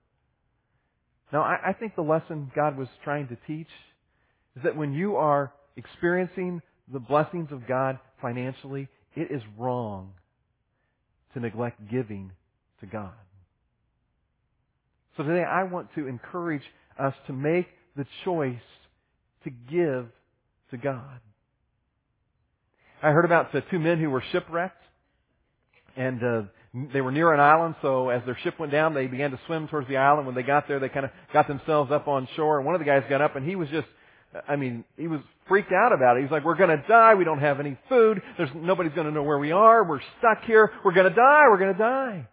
Now, 1.32 1.42
I, 1.42 1.74
think 1.74 1.96
the 1.96 2.02
lesson 2.02 2.52
God 2.56 2.78
was 2.78 2.88
trying 3.04 3.28
to 3.28 3.38
teach 3.48 3.68
is 4.56 4.63
that 4.63 4.75
when 4.75 4.94
you 4.94 5.18
are 5.18 5.54
experiencing 5.75 6.62
the 6.92 7.00
blessings 7.00 7.52
of 7.52 7.68
God 7.68 8.00
financially, 8.22 8.88
it 9.16 9.30
is 9.30 9.42
wrong 9.58 10.13
to 11.38 11.44
neglect 11.44 11.79
giving 11.89 12.32
to 12.79 12.88
God. 12.88 13.13
So 15.15 15.24
today 15.24 15.44
I 15.44 15.63
want 15.63 15.94
to 15.96 16.08
encourage 16.08 16.63
us 17.00 17.13
to 17.27 17.34
make 17.34 17.67
the 17.96 18.06
choice 18.25 18.56
to 19.44 19.50
give 19.50 20.08
to 20.72 20.77
God. 20.77 21.20
I 23.03 23.12
heard 23.12 23.25
about 23.25 23.51
two 23.70 23.79
men 23.79 24.00
who 24.00 24.10
were 24.10 24.24
shipwrecked, 24.32 24.82
and 25.96 26.24
uh, 26.24 26.41
they 26.94 27.01
were 27.01 27.12
near 27.12 27.32
an 27.34 27.39
island. 27.39 27.75
So 27.84 28.10
as 28.10 28.24
their 28.25 28.38
ship 28.44 28.60
went 28.60 28.72
down, 28.72 28.96
they 28.96 29.06
began 29.06 29.29
to 29.32 29.39
swim 29.46 29.67
towards 29.67 29.88
the 29.88 29.98
island. 29.98 30.25
When 30.25 30.36
they 30.36 30.44
got 30.44 30.67
there, 30.67 30.79
they 30.79 30.89
kind 30.89 31.06
of 31.06 31.12
got 31.34 31.48
themselves 31.48 31.91
up 31.91 32.08
on 32.08 32.27
shore. 32.36 32.58
And 32.58 32.65
one 32.65 32.74
of 32.74 32.79
the 32.79 32.86
guys 32.86 33.03
got 33.08 33.22
up, 33.22 33.36
and 33.36 33.48
he 33.48 33.56
was 33.56 33.70
just, 33.70 33.88
I 34.48 34.56
mean, 34.56 34.84
he 34.98 35.08
was 35.08 35.22
freaked 35.48 35.72
out 35.72 35.94
about 35.94 36.18
it. 36.18 36.24
He's 36.24 36.32
like, 36.32 36.44
"We're 36.44 36.56
going 36.56 36.70
to 36.70 36.84
die. 36.88 37.16
We 37.16 37.24
don't 37.24 37.40
have 37.40 37.60
any 37.60 37.78
food. 37.90 38.22
There's 38.38 38.50
nobody's 38.56 38.94
going 38.94 39.08
to 39.08 39.14
know 39.14 39.24
where 39.24 39.40
we 39.40 39.52
are. 39.52 39.84
We're 39.88 40.02
stuck 40.20 40.44
here. 40.46 40.72
We're 40.84 40.94
going 40.94 41.10
to 41.10 41.16
die. 41.16 41.46
We're 41.50 41.60
going 41.60 41.74
to 41.74 41.80
die." 41.80 42.28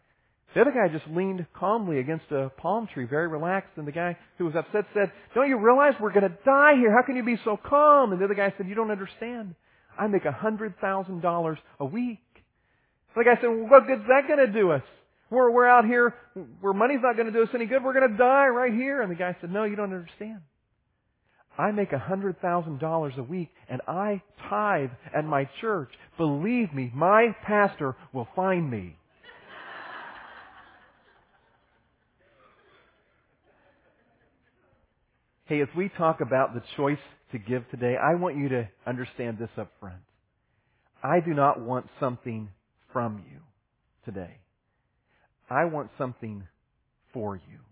The 0.55 0.61
other 0.61 0.71
guy 0.71 0.87
just 0.93 1.09
leaned 1.09 1.45
calmly 1.53 1.99
against 1.99 2.27
a 2.31 2.49
palm 2.57 2.87
tree, 2.93 3.07
very 3.07 3.27
relaxed, 3.27 3.73
and 3.77 3.89
the 3.89 3.93
guy 3.93 4.17
who 4.39 4.45
was 4.45 4.55
upset 4.55 4.85
said, 4.95 5.11
Don't 5.35 5.49
you 5.49 5.59
realize 5.59 5.95
we're 6.01 6.13
going 6.13 6.31
to 6.31 6.39
die 6.45 6.77
here? 6.77 6.93
How 6.93 7.05
can 7.05 7.17
you 7.17 7.25
be 7.25 7.41
so 7.45 7.57
calm? 7.57 8.13
And 8.13 8.21
the 8.21 8.25
other 8.25 8.35
guy 8.35 8.55
said, 8.57 8.69
You 8.69 8.77
don't 8.77 8.93
understand. 8.93 9.57
I 9.99 10.07
make 10.07 10.25
a 10.25 10.33
$100,000 10.33 11.57
a 11.81 11.85
week. 11.85 12.19
The 13.17 13.25
guy 13.25 13.37
said, 13.41 13.47
well, 13.47 13.69
what 13.69 13.87
good's 13.87 14.07
that 14.09 14.27
going 14.27 14.45
to 14.45 14.53
do 14.53 14.73
us? 14.73 14.83
We're, 15.31 15.51
we're 15.51 15.69
out 15.69 15.85
here 15.85 16.15
where 16.61 16.73
money's 16.73 17.01
not 17.03 17.17
going 17.17 17.27
to 17.27 17.33
do 17.33 17.43
us 17.43 17.49
any 17.55 17.67
good. 17.67 17.83
We're 17.83 17.95
going 17.95 18.11
to 18.11 18.17
die 18.17 18.47
right 18.49 18.73
here. 18.73 19.03
And 19.03 19.11
the 19.11 19.17
guy 19.17 19.37
said, 19.41 19.51
No, 19.51 19.65
you 19.65 19.77
don't 19.77 19.93
understand. 19.93 20.41
I 21.56 21.70
make 21.70 21.92
a 21.92 21.99
hundred 21.99 22.40
thousand 22.40 22.80
dollars 22.80 23.14
a 23.16 23.23
week 23.23 23.50
and 23.68 23.80
I 23.87 24.23
tithe 24.49 24.90
at 25.16 25.25
my 25.25 25.49
church. 25.61 25.90
Believe 26.16 26.73
me, 26.75 26.90
my 26.94 27.28
pastor 27.46 27.96
will 28.12 28.28
find 28.34 28.70
me. 28.70 28.96
Hey, 35.46 35.61
as 35.61 35.68
we 35.76 35.90
talk 35.99 36.20
about 36.23 36.54
the 36.54 36.62
choice 36.76 36.96
to 37.32 37.38
give 37.38 37.68
today, 37.70 37.96
I 38.02 38.14
want 38.14 38.37
you 38.38 38.49
to 38.49 38.68
understand 38.87 39.38
this 39.38 39.50
up 39.58 39.70
front. 39.78 40.00
I 41.02 41.20
do 41.20 41.34
not 41.34 41.61
want 41.61 41.87
something 42.00 42.49
from 42.92 43.23
you 43.30 43.40
today. 44.06 44.38
I 45.50 45.66
want 45.66 45.90
something 45.99 46.44
for 47.12 47.37
you. 47.37 47.63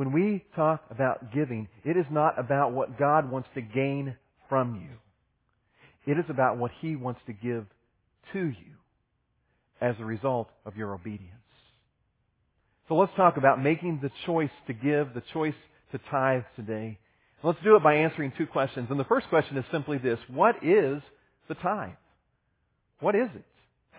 When 0.00 0.12
we 0.12 0.42
talk 0.56 0.82
about 0.88 1.30
giving, 1.30 1.68
it 1.84 1.94
is 1.94 2.06
not 2.10 2.38
about 2.38 2.72
what 2.72 2.98
God 2.98 3.30
wants 3.30 3.50
to 3.54 3.60
gain 3.60 4.16
from 4.48 4.76
you. 4.76 6.10
It 6.10 6.18
is 6.18 6.24
about 6.30 6.56
what 6.56 6.70
He 6.80 6.96
wants 6.96 7.20
to 7.26 7.34
give 7.34 7.66
to 8.32 8.38
you 8.38 8.72
as 9.78 9.96
a 10.00 10.04
result 10.06 10.48
of 10.64 10.74
your 10.74 10.94
obedience. 10.94 11.34
So 12.88 12.94
let's 12.94 13.12
talk 13.14 13.36
about 13.36 13.62
making 13.62 14.00
the 14.00 14.10
choice 14.24 14.48
to 14.68 14.72
give, 14.72 15.12
the 15.12 15.22
choice 15.34 15.52
to 15.92 16.00
tithe 16.10 16.44
today. 16.56 16.98
Let's 17.42 17.58
do 17.62 17.76
it 17.76 17.82
by 17.82 17.96
answering 17.96 18.32
two 18.38 18.46
questions. 18.46 18.86
And 18.88 18.98
the 18.98 19.04
first 19.04 19.28
question 19.28 19.58
is 19.58 19.66
simply 19.70 19.98
this. 19.98 20.18
What 20.28 20.64
is 20.64 21.02
the 21.46 21.56
tithe? 21.56 21.90
What 23.00 23.14
is 23.14 23.28
it? 23.34 23.44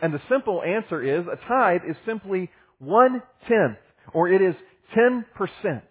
And 0.01 0.11
the 0.11 0.21
simple 0.31 0.63
answer 0.63 0.99
is 1.03 1.27
a 1.27 1.37
tithe 1.47 1.81
is 1.87 1.95
simply 2.07 2.49
one 2.79 3.21
tenth, 3.47 3.77
or 4.15 4.29
it 4.29 4.41
is 4.41 4.55
ten 4.95 5.25
percent 5.35 5.83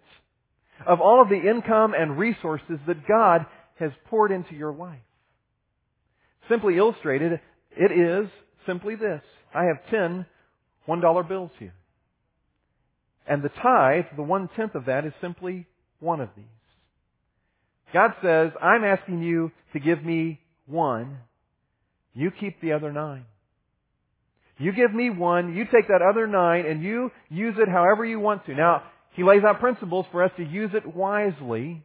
of 0.87 1.01
all 1.01 1.21
of 1.21 1.29
the 1.29 1.49
income 1.49 1.93
and 1.97 2.17
resources 2.17 2.79
that 2.87 3.07
God 3.07 3.45
has 3.79 3.91
poured 4.09 4.31
into 4.31 4.55
your 4.55 4.73
life. 4.73 4.99
Simply 6.49 6.77
illustrated, 6.77 7.39
it 7.77 7.91
is 7.91 8.29
simply 8.65 8.95
this. 8.95 9.21
I 9.53 9.65
have 9.65 9.89
ten 9.89 10.25
one 10.85 11.01
dollar 11.01 11.23
bills 11.23 11.51
here. 11.59 11.73
And 13.27 13.43
the 13.43 13.49
tithe, 13.49 14.05
the 14.15 14.23
one 14.23 14.49
tenth 14.55 14.75
of 14.75 14.85
that, 14.85 15.05
is 15.05 15.13
simply 15.21 15.67
one 15.99 16.19
of 16.19 16.29
these. 16.35 16.45
God 17.93 18.11
says, 18.23 18.51
I'm 18.61 18.83
asking 18.83 19.21
you 19.21 19.51
to 19.73 19.79
give 19.79 20.03
me 20.03 20.39
one. 20.65 21.17
You 22.13 22.31
keep 22.31 22.59
the 22.61 22.73
other 22.73 22.91
nine. 22.91 23.25
You 24.57 24.71
give 24.73 24.93
me 24.93 25.09
one, 25.09 25.55
you 25.55 25.65
take 25.65 25.87
that 25.87 26.01
other 26.07 26.27
nine, 26.27 26.65
and 26.67 26.83
you 26.83 27.09
use 27.29 27.55
it 27.57 27.67
however 27.67 28.05
you 28.05 28.19
want 28.19 28.45
to. 28.45 28.53
Now, 28.53 28.83
He 29.13 29.23
lays 29.23 29.43
out 29.43 29.59
principles 29.59 30.05
for 30.11 30.23
us 30.23 30.31
to 30.37 30.43
use 30.43 30.71
it 30.73 30.95
wisely. 30.95 31.83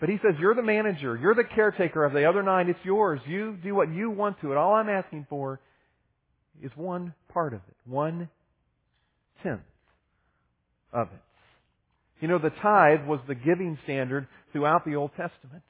But 0.00 0.08
He 0.08 0.16
says, 0.16 0.34
you're 0.40 0.54
the 0.54 0.62
manager. 0.62 1.16
You're 1.16 1.34
the 1.34 1.44
caretaker 1.44 2.04
of 2.04 2.12
the 2.12 2.28
other 2.28 2.42
nine. 2.42 2.68
It's 2.68 2.78
yours. 2.84 3.20
You 3.26 3.56
do 3.62 3.74
what 3.74 3.92
you 3.92 4.10
want 4.10 4.40
to 4.40 4.52
it. 4.52 4.56
All 4.56 4.74
I'm 4.74 4.88
asking 4.88 5.26
for 5.30 5.60
is 6.62 6.70
one 6.74 7.14
part 7.32 7.54
of 7.54 7.60
it. 7.68 7.76
One 7.90 8.28
tenth 9.42 9.60
of 10.92 11.08
it. 11.08 11.22
You 12.20 12.28
know, 12.28 12.38
the 12.38 12.50
tithe 12.62 13.06
was 13.06 13.20
the 13.28 13.34
giving 13.34 13.78
standard 13.84 14.26
throughout 14.52 14.84
the 14.84 14.96
Old 14.96 15.10
Testament. 15.10 15.62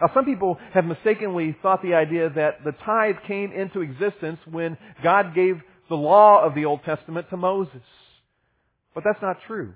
Now, 0.00 0.10
some 0.14 0.24
people 0.24 0.58
have 0.74 0.84
mistakenly 0.84 1.56
thought 1.60 1.82
the 1.82 1.94
idea 1.94 2.30
that 2.30 2.64
the 2.64 2.72
tithe 2.84 3.16
came 3.26 3.52
into 3.52 3.80
existence 3.80 4.38
when 4.48 4.76
God 5.02 5.34
gave 5.34 5.60
the 5.88 5.96
law 5.96 6.44
of 6.44 6.54
the 6.54 6.66
Old 6.66 6.84
Testament 6.84 7.28
to 7.30 7.36
Moses. 7.36 7.82
But 8.94 9.02
that's 9.04 9.20
not 9.22 9.38
true. 9.46 9.72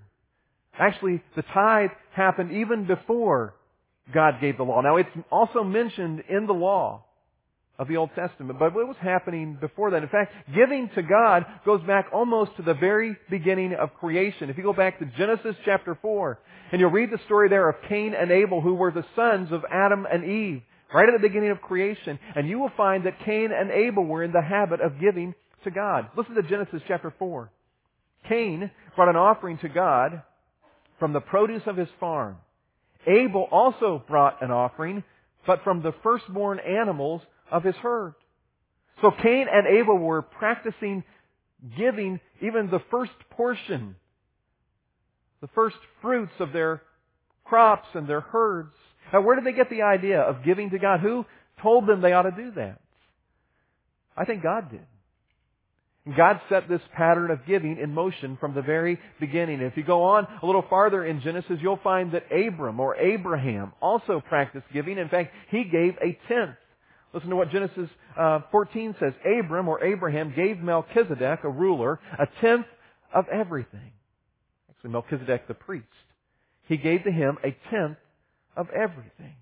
Actually, 0.78 1.22
the 1.36 1.42
tithe 1.54 1.90
happened 2.12 2.52
even 2.52 2.86
before 2.86 3.54
God 4.12 4.40
gave 4.40 4.56
the 4.56 4.62
law. 4.62 4.80
Now, 4.80 4.96
it's 4.96 5.10
also 5.30 5.62
mentioned 5.62 6.24
in 6.28 6.46
the 6.46 6.54
law 6.54 7.04
of 7.78 7.88
the 7.88 7.96
Old 7.96 8.10
Testament. 8.14 8.58
But 8.58 8.74
what 8.74 8.86
was 8.86 8.96
happening 9.00 9.58
before 9.60 9.90
that? 9.90 10.02
In 10.02 10.08
fact, 10.08 10.32
giving 10.54 10.88
to 10.94 11.02
God 11.02 11.44
goes 11.64 11.82
back 11.82 12.06
almost 12.12 12.56
to 12.56 12.62
the 12.62 12.74
very 12.74 13.16
beginning 13.30 13.74
of 13.74 13.94
creation. 13.94 14.50
If 14.50 14.56
you 14.56 14.62
go 14.62 14.72
back 14.72 14.98
to 14.98 15.06
Genesis 15.16 15.56
chapter 15.64 15.98
4, 16.00 16.38
and 16.70 16.80
you'll 16.80 16.90
read 16.90 17.10
the 17.10 17.20
story 17.26 17.48
there 17.48 17.68
of 17.68 17.76
Cain 17.88 18.14
and 18.14 18.30
Abel, 18.30 18.60
who 18.60 18.74
were 18.74 18.92
the 18.92 19.04
sons 19.14 19.52
of 19.52 19.64
Adam 19.70 20.06
and 20.10 20.24
Eve, 20.24 20.62
right 20.94 21.08
at 21.08 21.20
the 21.20 21.26
beginning 21.26 21.50
of 21.50 21.60
creation, 21.60 22.18
and 22.36 22.48
you 22.48 22.58
will 22.58 22.72
find 22.76 23.04
that 23.06 23.18
Cain 23.24 23.50
and 23.52 23.70
Abel 23.70 24.04
were 24.04 24.22
in 24.22 24.32
the 24.32 24.42
habit 24.42 24.80
of 24.80 25.00
giving 25.00 25.34
to 25.64 25.70
God. 25.70 26.08
Listen 26.16 26.34
to 26.34 26.42
Genesis 26.42 26.82
chapter 26.86 27.12
4. 27.18 27.50
Cain 28.28 28.70
brought 28.94 29.08
an 29.08 29.16
offering 29.16 29.58
to 29.58 29.68
God 29.68 30.22
from 31.02 31.12
the 31.12 31.20
produce 31.20 31.62
of 31.66 31.76
his 31.76 31.88
farm. 31.98 32.36
Abel 33.08 33.48
also 33.50 34.00
brought 34.06 34.40
an 34.40 34.52
offering, 34.52 35.02
but 35.44 35.64
from 35.64 35.82
the 35.82 35.92
firstborn 36.00 36.60
animals 36.60 37.22
of 37.50 37.64
his 37.64 37.74
herd. 37.74 38.14
So 39.00 39.10
Cain 39.10 39.46
and 39.52 39.66
Abel 39.66 39.98
were 39.98 40.22
practicing 40.22 41.02
giving 41.76 42.20
even 42.40 42.70
the 42.70 42.78
first 42.92 43.10
portion, 43.30 43.96
the 45.40 45.48
first 45.56 45.74
fruits 46.00 46.30
of 46.38 46.52
their 46.52 46.82
crops 47.42 47.88
and 47.94 48.06
their 48.06 48.20
herds. 48.20 48.72
Now 49.12 49.22
where 49.22 49.34
did 49.34 49.44
they 49.44 49.56
get 49.56 49.70
the 49.70 49.82
idea 49.82 50.20
of 50.20 50.44
giving 50.44 50.70
to 50.70 50.78
God? 50.78 51.00
Who 51.00 51.26
told 51.60 51.88
them 51.88 52.00
they 52.00 52.12
ought 52.12 52.30
to 52.30 52.30
do 52.30 52.52
that? 52.52 52.78
I 54.16 54.24
think 54.24 54.44
God 54.44 54.70
did. 54.70 54.86
God 56.16 56.40
set 56.48 56.68
this 56.68 56.80
pattern 56.96 57.30
of 57.30 57.46
giving 57.46 57.78
in 57.78 57.94
motion 57.94 58.36
from 58.40 58.54
the 58.54 58.62
very 58.62 58.98
beginning. 59.20 59.60
If 59.60 59.76
you 59.76 59.84
go 59.84 60.02
on 60.02 60.26
a 60.42 60.46
little 60.46 60.64
farther 60.68 61.04
in 61.04 61.20
Genesis, 61.20 61.58
you'll 61.60 61.78
find 61.84 62.12
that 62.12 62.24
Abram 62.32 62.80
or 62.80 62.96
Abraham 62.96 63.72
also 63.80 64.20
practiced 64.28 64.66
giving. 64.72 64.98
In 64.98 65.08
fact, 65.08 65.32
he 65.50 65.62
gave 65.64 65.94
a 66.02 66.18
tenth 66.26 66.56
Listen 67.12 67.30
to 67.30 67.36
what 67.36 67.50
Genesis 67.50 67.88
uh, 68.18 68.40
14 68.50 68.96
says. 68.98 69.12
Abram 69.24 69.68
or 69.68 69.84
Abraham 69.84 70.32
gave 70.34 70.58
Melchizedek, 70.58 71.40
a 71.44 71.48
ruler, 71.48 72.00
a 72.18 72.26
tenth 72.40 72.66
of 73.14 73.26
everything. 73.28 73.92
Actually, 74.70 74.90
Melchizedek 74.90 75.46
the 75.46 75.54
priest. 75.54 75.86
He 76.68 76.78
gave 76.78 77.04
to 77.04 77.10
him 77.12 77.36
a 77.44 77.54
tenth 77.70 77.98
of 78.56 78.68
everything. 78.70 79.34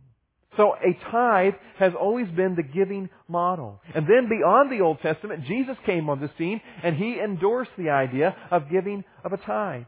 So 0.56 0.74
a 0.74 1.10
tithe 1.10 1.54
has 1.78 1.92
always 1.98 2.28
been 2.28 2.56
the 2.56 2.62
giving 2.62 3.08
model. 3.28 3.80
And 3.94 4.06
then 4.06 4.28
beyond 4.28 4.70
the 4.70 4.82
Old 4.82 5.00
Testament, 5.00 5.44
Jesus 5.46 5.76
came 5.86 6.10
on 6.10 6.20
the 6.20 6.30
scene 6.36 6.60
and 6.82 6.96
he 6.96 7.20
endorsed 7.20 7.70
the 7.78 7.90
idea 7.90 8.34
of 8.50 8.70
giving 8.70 9.04
of 9.24 9.32
a 9.32 9.36
tithe. 9.36 9.84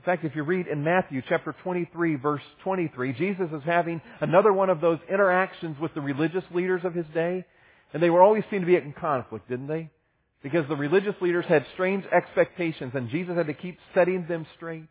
In 0.00 0.04
fact, 0.04 0.24
if 0.24 0.34
you 0.36 0.42
read 0.42 0.66
in 0.66 0.84
Matthew 0.84 1.22
chapter 1.28 1.54
23 1.62 2.16
verse 2.16 2.42
23, 2.64 3.14
Jesus 3.14 3.48
is 3.52 3.62
having 3.64 4.02
another 4.20 4.52
one 4.52 4.68
of 4.68 4.80
those 4.80 4.98
interactions 5.10 5.78
with 5.80 5.94
the 5.94 6.00
religious 6.00 6.44
leaders 6.52 6.82
of 6.84 6.94
his 6.94 7.06
day. 7.14 7.44
And 7.92 8.02
they 8.02 8.10
were 8.10 8.22
always 8.22 8.42
seen 8.50 8.60
to 8.60 8.66
be 8.66 8.76
in 8.76 8.92
conflict, 8.92 9.48
didn't 9.48 9.68
they? 9.68 9.90
Because 10.42 10.68
the 10.68 10.76
religious 10.76 11.14
leaders 11.22 11.46
had 11.48 11.64
strange 11.72 12.04
expectations 12.12 12.92
and 12.94 13.08
Jesus 13.08 13.36
had 13.36 13.46
to 13.46 13.54
keep 13.54 13.78
setting 13.94 14.26
them 14.28 14.44
straight. 14.56 14.84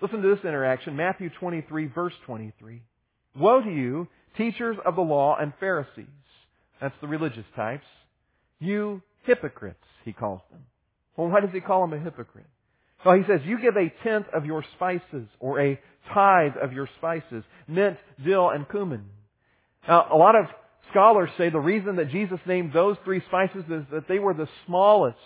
Listen 0.00 0.22
to 0.22 0.34
this 0.34 0.44
interaction, 0.44 0.96
Matthew 0.96 1.28
23 1.40 1.88
verse 1.88 2.14
23. 2.24 2.82
Woe 3.36 3.60
to 3.60 3.70
you, 3.70 4.08
teachers 4.38 4.76
of 4.86 4.94
the 4.96 5.02
law 5.02 5.36
and 5.38 5.52
Pharisees. 5.60 6.06
That's 6.80 6.94
the 7.00 7.08
religious 7.08 7.44
types. 7.54 7.84
You 8.60 9.02
hypocrites, 9.24 9.84
he 10.04 10.12
calls 10.12 10.40
them. 10.50 10.60
Well, 11.16 11.28
why 11.28 11.40
does 11.40 11.50
he 11.52 11.60
call 11.60 11.86
them 11.86 11.98
a 11.98 12.02
hypocrite? 12.02 12.46
Well, 13.04 13.16
he 13.16 13.24
says, 13.28 13.40
you 13.44 13.60
give 13.60 13.76
a 13.76 13.92
tenth 14.02 14.26
of 14.34 14.46
your 14.46 14.64
spices, 14.74 15.28
or 15.38 15.60
a 15.60 15.78
tithe 16.12 16.54
of 16.60 16.72
your 16.72 16.88
spices, 16.96 17.44
mint, 17.66 17.98
dill, 18.24 18.50
and 18.50 18.68
cumin. 18.68 19.04
Now, 19.86 20.06
a 20.12 20.16
lot 20.16 20.34
of 20.34 20.46
scholars 20.90 21.30
say 21.36 21.50
the 21.50 21.60
reason 21.60 21.96
that 21.96 22.10
Jesus 22.10 22.40
named 22.46 22.72
those 22.72 22.96
three 23.04 23.22
spices 23.28 23.64
is 23.70 23.84
that 23.92 24.08
they 24.08 24.18
were 24.18 24.34
the 24.34 24.48
smallest 24.66 25.18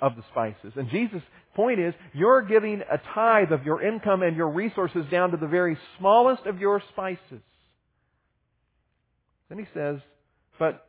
of 0.00 0.14
the 0.14 0.22
spices. 0.30 0.72
And 0.76 0.90
Jesus' 0.90 1.22
point 1.54 1.80
is, 1.80 1.94
you're 2.12 2.42
giving 2.42 2.82
a 2.82 3.00
tithe 3.14 3.50
of 3.50 3.64
your 3.64 3.82
income 3.82 4.22
and 4.22 4.36
your 4.36 4.50
resources 4.50 5.06
down 5.10 5.30
to 5.30 5.36
the 5.36 5.46
very 5.46 5.78
smallest 5.98 6.46
of 6.46 6.60
your 6.60 6.82
spices. 6.92 7.42
Then 9.48 9.58
he 9.58 9.66
says, 9.74 9.98
but 10.58 10.86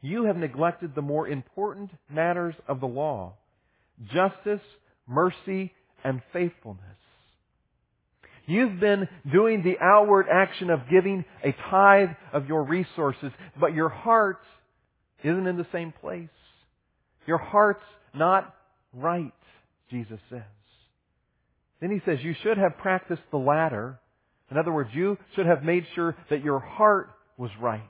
you 0.00 0.24
have 0.24 0.36
neglected 0.36 0.94
the 0.94 1.02
more 1.02 1.26
important 1.26 1.90
matters 2.10 2.54
of 2.68 2.80
the 2.80 2.86
law. 2.86 3.34
Justice, 4.12 4.60
mercy, 5.06 5.72
and 6.04 6.20
faithfulness. 6.32 6.82
You've 8.46 8.78
been 8.78 9.08
doing 9.32 9.62
the 9.62 9.76
outward 9.82 10.26
action 10.30 10.68
of 10.68 10.80
giving 10.90 11.24
a 11.42 11.54
tithe 11.70 12.10
of 12.32 12.46
your 12.46 12.64
resources, 12.64 13.32
but 13.58 13.72
your 13.72 13.88
heart 13.88 14.40
isn't 15.22 15.46
in 15.46 15.56
the 15.56 15.66
same 15.72 15.92
place. 16.00 16.28
Your 17.26 17.38
heart's 17.38 17.84
not 18.14 18.54
right, 18.92 19.32
Jesus 19.90 20.20
says. 20.28 20.42
Then 21.80 21.90
he 21.90 22.00
says 22.04 22.18
you 22.22 22.34
should 22.42 22.58
have 22.58 22.76
practiced 22.76 23.22
the 23.30 23.38
latter. 23.38 23.98
In 24.50 24.58
other 24.58 24.72
words, 24.72 24.90
you 24.92 25.16
should 25.34 25.46
have 25.46 25.62
made 25.62 25.86
sure 25.94 26.14
that 26.28 26.44
your 26.44 26.58
heart 26.58 27.10
was 27.36 27.50
right. 27.60 27.82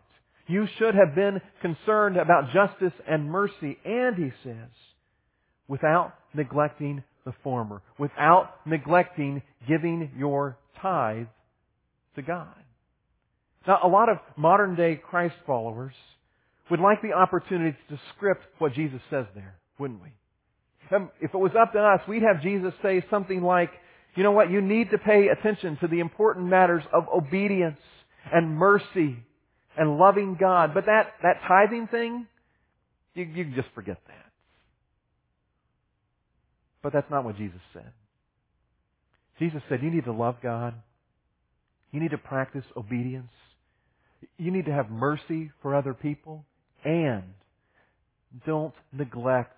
You 0.46 0.66
should 0.78 0.94
have 0.94 1.14
been 1.14 1.40
concerned 1.62 2.16
about 2.16 2.52
justice 2.52 2.92
and 3.08 3.30
mercy. 3.30 3.78
And 3.84 4.16
he 4.16 4.30
says, 4.42 4.70
without 5.68 6.14
neglecting 6.34 7.02
the 7.24 7.32
former, 7.42 7.82
without 7.98 8.66
neglecting 8.66 9.42
giving 9.66 10.10
your 10.16 10.58
tithe 10.82 11.26
to 12.16 12.22
God. 12.22 12.54
Now, 13.66 13.80
a 13.82 13.88
lot 13.88 14.10
of 14.10 14.18
modern 14.36 14.76
day 14.76 15.00
Christ 15.02 15.34
followers 15.46 15.94
would 16.70 16.80
like 16.80 17.00
the 17.00 17.12
opportunity 17.12 17.76
to 17.88 18.00
script 18.14 18.42
what 18.58 18.74
Jesus 18.74 19.00
says 19.10 19.26
there, 19.34 19.56
wouldn't 19.78 20.02
we? 20.02 20.08
Um, 20.94 21.10
if 21.20 21.32
it 21.32 21.38
was 21.38 21.52
up 21.58 21.72
to 21.72 21.78
us, 21.78 22.00
we'd 22.06 22.22
have 22.22 22.42
Jesus 22.42 22.74
say 22.82 23.02
something 23.10 23.42
like, 23.42 23.70
you 24.16 24.22
know 24.22 24.32
what, 24.32 24.50
you 24.50 24.60
need 24.60 24.90
to 24.90 24.98
pay 24.98 25.28
attention 25.28 25.78
to 25.80 25.88
the 25.88 26.00
important 26.00 26.46
matters 26.46 26.82
of 26.92 27.04
obedience 27.14 27.80
and 28.32 28.56
mercy 28.56 29.16
and 29.76 29.98
loving 29.98 30.36
God. 30.38 30.72
But 30.74 30.86
that, 30.86 31.12
that 31.22 31.40
tithing 31.46 31.88
thing, 31.88 32.26
You, 33.14 33.24
you 33.24 33.44
just 33.54 33.68
forget 33.74 33.98
that. 34.06 34.26
But 36.82 36.92
that's 36.92 37.10
not 37.10 37.24
what 37.24 37.36
Jesus 37.36 37.60
said. 37.72 37.92
Jesus 39.38 39.62
said 39.68 39.82
you 39.82 39.90
need 39.90 40.04
to 40.04 40.12
love 40.12 40.36
God. 40.42 40.74
You 41.92 42.00
need 42.00 42.10
to 42.10 42.18
practice 42.18 42.64
obedience. 42.76 43.32
You 44.36 44.50
need 44.50 44.66
to 44.66 44.72
have 44.72 44.90
mercy 44.90 45.50
for 45.62 45.74
other 45.74 45.94
people. 45.94 46.44
And 46.84 47.22
don't 48.46 48.74
neglect 48.92 49.56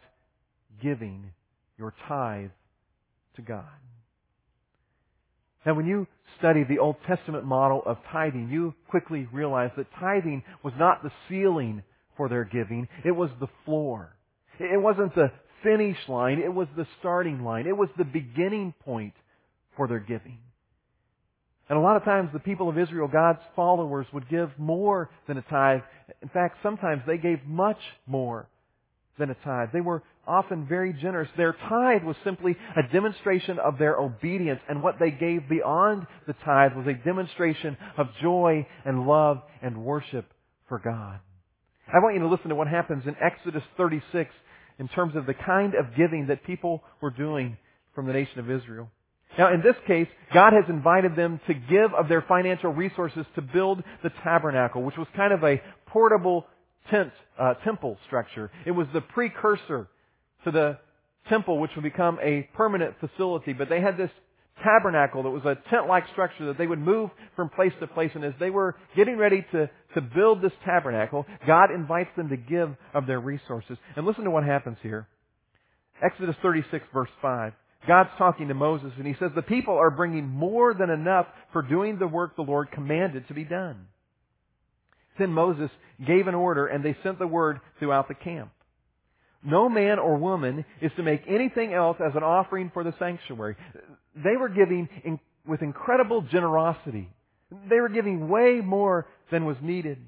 giving 0.83 1.33
your 1.79 1.95
tithe 2.09 2.51
to 3.37 3.43
God. 3.43 3.65
Now, 5.67 5.75
when 5.75 5.87
you 5.87 6.07
study 6.39 6.63
the 6.63 6.79
Old 6.79 6.97
Testament 7.09 7.45
model 7.45 7.83
of 7.85 7.99
tithing, 8.13 8.49
you 8.51 8.73
quickly 8.89 9.27
realize 9.33 9.71
that 9.77 9.89
tithing 9.99 10.45
was 10.63 10.73
not 10.79 11.03
the 11.03 11.11
ceiling 11.29 11.83
for 12.17 12.29
their 12.29 12.45
giving, 12.45 12.89
it 13.05 13.11
was 13.11 13.31
the 13.41 13.49
floor. 13.65 14.17
It 14.61 14.81
wasn't 14.81 15.15
the 15.15 15.33
finish 15.63 15.99
line, 16.09 16.39
it 16.39 16.55
was 16.55 16.69
the 16.77 16.87
starting 17.01 17.43
line. 17.43 17.67
It 17.67 17.77
was 17.77 17.89
the 17.99 18.05
beginning 18.05 18.73
point 18.85 19.15
for 19.77 19.89
their 19.89 19.99
giving. 19.99 20.39
And 21.69 21.77
a 21.77 21.83
lot 21.83 21.97
of 21.97 22.05
times 22.05 22.31
the 22.33 22.39
people 22.39 22.69
of 22.69 22.79
Israel, 22.79 23.09
God's 23.09 23.43
followers, 23.57 24.07
would 24.13 24.29
give 24.31 24.51
more 24.57 25.11
than 25.27 25.37
a 25.37 25.43
tithe. 25.43 25.81
In 26.23 26.29
fact, 26.29 26.59
sometimes 26.63 27.03
they 27.07 27.19
gave 27.19 27.45
much 27.45 27.81
more 28.07 28.49
than 29.19 29.31
a 29.31 29.35
tithe. 29.35 29.69
They 29.73 29.81
were 29.81 30.03
often 30.27 30.67
very 30.67 30.93
generous. 30.93 31.29
Their 31.37 31.57
tithe 31.69 32.03
was 32.03 32.17
simply 32.25 32.57
a 32.77 32.93
demonstration 32.93 33.59
of 33.59 33.79
their 33.79 33.97
obedience, 33.97 34.61
and 34.69 34.83
what 34.83 34.99
they 34.99 35.11
gave 35.11 35.49
beyond 35.49 36.07
the 36.27 36.35
tithe 36.45 36.75
was 36.77 36.87
a 36.87 37.05
demonstration 37.05 37.77
of 37.97 38.09
joy 38.21 38.67
and 38.85 39.07
love 39.07 39.43
and 39.63 39.85
worship 39.85 40.27
for 40.69 40.79
God. 40.79 41.21
I 41.89 42.01
want 42.01 42.15
you 42.15 42.21
to 42.23 42.29
listen 42.29 42.49
to 42.49 42.57
what 42.57 42.67
happens 42.67 43.05
in 43.07 43.15
Exodus 43.23 43.63
36 43.77 44.31
in 44.79 44.89
terms 44.89 45.15
of 45.15 45.27
the 45.27 45.35
kind 45.35 45.75
of 45.75 45.97
giving 45.97 46.27
that 46.29 46.45
people 46.45 46.83
were 47.01 47.11
doing 47.11 47.57
from 47.95 48.07
the 48.07 48.13
nation 48.13 48.41
of 48.41 48.51
Israel. 48.51 48.91
Now, 49.39 49.53
in 49.53 49.61
this 49.61 49.77
case, 49.87 50.09
God 50.33 50.53
has 50.53 50.65
invited 50.69 51.15
them 51.15 51.41
to 51.47 51.55
give 51.55 51.93
of 51.97 52.09
their 52.09 52.23
financial 52.23 52.73
resources 52.73 53.27
to 53.35 53.43
build 53.43 53.83
the 54.03 54.11
tabernacle, 54.25 54.83
which 54.83 54.97
was 54.97 55.07
kind 55.15 55.33
of 55.33 55.45
a 55.45 55.61
portable 55.87 56.47
tent, 56.91 57.13
uh, 57.39 57.55
temple 57.65 57.99
structure. 58.07 58.51
It 58.65 58.73
was 58.73 58.87
the 58.93 59.01
precursor 59.01 59.89
to 60.45 60.51
the 60.51 60.79
temple, 61.29 61.59
which 61.59 61.73
would 61.77 61.83
become 61.83 62.19
a 62.23 62.49
permanent 62.55 62.95
facility. 63.01 63.53
But 63.53 63.69
they 63.69 63.81
had 63.81 63.97
this 63.97 64.11
tabernacle 64.63 65.23
that 65.23 65.31
was 65.31 65.45
a 65.45 65.57
tent-like 65.71 66.05
structure 66.13 66.47
that 66.47 66.59
they 66.59 66.67
would 66.67 66.79
move 66.79 67.11
from 67.35 67.51
place 67.51 67.73
to 67.81 67.87
place. 67.87 68.11
And 68.15 68.25
as 68.25 68.33
they 68.41 68.51
were 68.51 68.77
getting 68.97 69.17
ready 69.17 69.45
to, 69.53 69.71
to 69.95 70.01
build 70.01 70.43
this 70.43 70.53
tabernacle, 70.65 71.27
God 71.47 71.71
invites 71.71 72.11
them 72.17 72.29
to 72.31 72.37
give 72.37 72.75
of 72.95 73.07
their 73.07 73.21
resources. 73.21 73.77
And 73.97 74.07
listen 74.07 74.25
to 74.25 74.31
what 74.31 74.45
happens 74.45 74.79
here. 74.83 75.07
Exodus 76.03 76.37
36 76.43 76.85
verse 76.93 77.11
5. 77.23 77.53
God's 77.87 78.11
talking 78.19 78.49
to 78.49 78.55
Moses 78.55 78.93
and 78.99 79.07
he 79.07 79.15
says, 79.19 79.31
the 79.35 79.43
people 79.43 79.75
are 79.75 79.91
bringing 79.91 80.27
more 80.27 80.75
than 80.75 80.91
enough 80.91 81.27
for 81.53 81.63
doing 81.63 81.99
the 81.99 82.07
work 82.07 82.37
the 82.37 82.43
Lord 82.43 82.71
commanded 82.73 83.29
to 83.29 83.35
be 83.35 83.45
done. 83.45 83.87
Then 85.19 85.33
Moses 85.33 85.71
gave 86.07 86.27
an 86.27 86.35
order 86.35 86.67
and 86.67 86.85
they 86.85 86.97
sent 87.03 87.19
the 87.19 87.27
word 87.27 87.61
throughout 87.79 88.09
the 88.09 88.15
camp. 88.15 88.51
No 89.45 89.69
man 89.69 89.99
or 89.99 90.17
woman 90.17 90.65
is 90.81 90.91
to 90.97 91.03
make 91.03 91.23
anything 91.29 91.73
else 91.73 91.97
as 92.05 92.17
an 92.17 92.23
offering 92.23 92.71
for 92.75 92.83
the 92.83 92.95
sanctuary. 92.99 93.57
They 94.17 94.37
were 94.37 94.49
giving 94.49 94.89
in, 95.05 95.21
with 95.47 95.63
incredible 95.63 96.23
generosity. 96.23 97.09
They 97.71 97.81
were 97.81 97.89
giving 97.89 98.29
way 98.29 98.61
more 98.63 99.07
than 99.31 99.45
was 99.45 99.57
needed. 99.63 99.99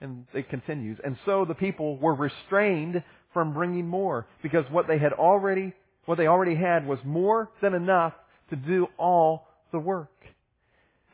And 0.00 0.26
it 0.34 0.50
continues. 0.50 0.98
And 1.02 1.16
so 1.24 1.44
the 1.44 1.54
people 1.54 1.96
were 1.96 2.14
restrained 2.14 3.02
from 3.32 3.54
bringing 3.54 3.86
more 3.86 4.26
because 4.42 4.64
what 4.70 4.86
they 4.86 4.98
had 4.98 5.12
already, 5.12 5.72
what 6.04 6.18
they 6.18 6.26
already 6.26 6.56
had 6.56 6.86
was 6.86 6.98
more 7.04 7.50
than 7.62 7.74
enough 7.74 8.12
to 8.50 8.56
do 8.56 8.88
all 8.98 9.46
the 9.72 9.78
work. 9.78 10.10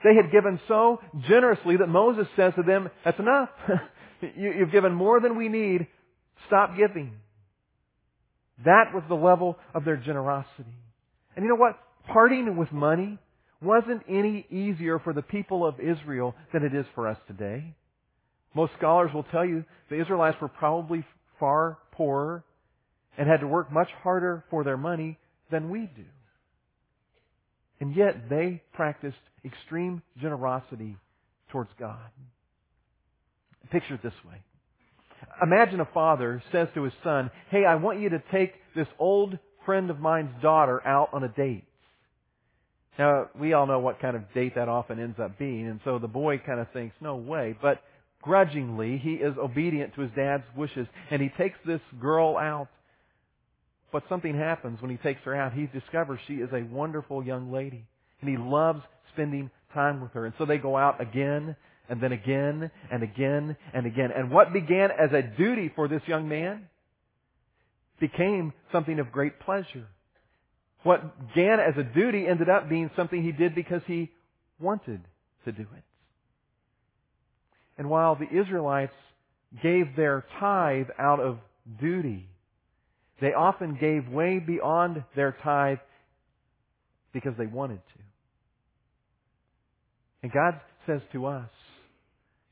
They 0.05 0.15
had 0.15 0.31
given 0.31 0.61
so 0.69 1.01
generously 1.29 1.77
that 1.79 1.89
Moses 1.89 2.27
says 2.37 2.53
to 2.57 2.63
them, 2.63 2.91
that's 3.05 3.19
enough. 3.19 3.49
you, 4.37 4.53
have 4.61 4.73
given 4.73 4.95
more 4.95 5.21
than 5.21 5.37
we 5.37 5.49
need. 5.49 5.87
Stop 6.47 6.77
giving. 6.77 7.13
That 8.65 8.95
was 8.95 9.03
the 9.09 9.15
level 9.15 9.57
of 9.75 9.85
their 9.85 9.97
generosity. 9.97 10.75
And 11.35 11.45
you 11.45 11.49
know 11.49 11.57
what? 11.57 11.79
Parting 12.13 12.57
with 12.57 12.73
money 12.73 13.19
wasn't 13.61 14.03
any 14.09 14.47
easier 14.51 14.99
for 14.99 15.13
the 15.13 15.23
people 15.23 15.67
of 15.67 15.81
Israel 15.81 16.35
than 16.53 16.63
it 16.63 16.75
is 16.75 16.87
for 16.95 17.09
us 17.09 17.19
today. 17.27 17.75
Most 18.55 18.73
scholars 18.79 19.11
will 19.13 19.25
tell 19.25 19.45
you 19.45 19.65
the 19.91 20.01
Israelites 20.01 20.37
were 20.41 20.49
probably 20.49 21.05
far 21.39 21.79
poorer 21.93 22.45
and 23.19 23.29
had 23.29 23.41
to 23.41 23.47
work 23.47 23.73
much 23.73 23.89
harder 24.03 24.45
for 24.51 24.65
their 24.65 24.77
money 24.77 25.19
than 25.51 25.71
we 25.71 25.81
do. 25.81 26.05
And 27.81 27.95
yet 27.95 28.29
they 28.29 28.63
practiced 28.73 29.17
extreme 29.45 30.03
generosity 30.21 30.97
towards 31.51 31.71
God. 31.79 32.11
Picture 33.71 33.95
it 33.95 34.03
this 34.03 34.13
way. 34.29 34.41
Imagine 35.43 35.81
a 35.81 35.89
father 35.93 36.43
says 36.53 36.69
to 36.75 36.85
his 36.85 36.93
son, 37.03 37.31
Hey, 37.51 37.65
I 37.65 37.75
want 37.77 38.01
you 38.01 38.11
to 38.11 38.23
take 38.31 38.53
this 38.75 38.87
old 38.99 39.39
friend 39.65 39.91
of 39.91 39.99
mine's 39.99 40.31
daughter 40.41 40.85
out 40.87 41.11
on 41.13 41.25
a 41.25 41.29
date. 41.29 41.65
Now, 42.99 43.29
we 43.39 43.53
all 43.53 43.67
know 43.67 43.81
what 43.81 44.01
kind 44.01 44.17
of 44.17 44.33
date 44.33 44.55
that 44.55 44.69
often 44.69 44.99
ends 44.99 45.19
up 45.21 45.39
being, 45.39 45.67
and 45.67 45.81
so 45.85 45.99
the 45.99 46.09
boy 46.09 46.39
kind 46.39 46.61
of 46.61 46.71
thinks, 46.73 46.95
no 47.01 47.17
way. 47.17 47.55
But 47.61 47.83
grudgingly, 48.23 48.99
he 48.99 49.15
is 49.15 49.35
obedient 49.37 49.95
to 49.97 50.01
his 50.01 50.11
dad's 50.17 50.45
wishes, 50.57 50.87
and 51.11 51.21
he 51.21 51.29
takes 51.37 51.59
this 51.67 51.81
girl 52.01 52.39
out. 52.39 52.69
But 53.97 54.05
something 54.11 54.37
happens 54.37 54.83
when 54.83 54.91
he 54.91 54.99
takes 54.99 55.23
her 55.23 55.35
out. 55.35 55.55
He 55.55 55.71
discovers 55.73 56.21
she 56.29 56.35
is 56.35 56.51
a 56.53 56.61
wonderful 56.65 57.25
young 57.25 57.51
lady, 57.51 57.87
and 58.21 58.29
he 58.29 58.37
loves 58.37 58.83
spending 59.15 59.51
time 59.73 60.03
with 60.03 60.13
her. 60.13 60.27
And 60.27 60.35
so 60.37 60.45
they 60.45 60.59
go 60.59 60.77
out 60.77 61.01
again 61.01 61.57
and 61.89 61.99
then 62.03 62.13
again 62.13 62.71
and 62.93 63.03
again 63.03 63.57
and 63.73 63.87
again. 63.87 64.11
And 64.15 64.31
what 64.31 64.53
began 64.53 64.91
as 64.91 65.15
a 65.15 65.23
duty 65.23 65.73
for 65.75 65.89
this 65.89 66.03
young 66.07 66.29
man 66.29 66.69
became 67.99 68.53
something 68.71 68.99
of 68.99 69.13
great 69.13 69.41
pleasure. 69.41 69.87
What 70.83 71.29
began 71.29 71.59
as 71.59 71.79
a 71.79 71.83
duty 71.83 72.27
ended 72.29 72.51
up 72.51 72.69
being 72.69 72.91
something 72.97 73.23
he 73.23 73.33
did 73.33 73.55
because 73.55 73.81
he 73.87 74.11
wanted 74.61 75.01
to 75.47 75.53
do 75.53 75.63
it. 75.63 75.85
And 77.79 77.89
while 77.89 78.15
the 78.15 78.29
Israelites 78.29 78.93
gave 79.63 79.97
their 79.97 80.27
tithe 80.39 80.89
out 80.99 81.21
of 81.21 81.39
duty, 81.81 82.29
they 83.21 83.33
often 83.33 83.77
gave 83.81 84.09
way 84.09 84.39
beyond 84.39 85.03
their 85.15 85.37
tithe 85.43 85.79
because 87.13 87.33
they 87.39 87.47
wanted 87.47 87.77
to. 87.77 88.03
And 90.23 90.33
God 90.33 90.61
says 90.87 91.01
to 91.13 91.27
us, 91.27 91.49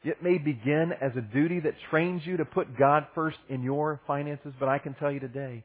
it 0.05 0.23
may 0.23 0.39
begin 0.39 0.93
as 1.01 1.13
a 1.17 1.21
duty 1.21 1.61
that 1.61 1.75
trains 1.91 2.23
you 2.25 2.37
to 2.37 2.45
put 2.45 2.79
God 2.79 3.07
first 3.15 3.39
in 3.49 3.63
your 3.63 4.01
finances, 4.07 4.53
but 4.61 4.69
I 4.69 4.79
can 4.79 4.95
tell 4.95 5.11
you 5.11 5.21
today, 5.21 5.65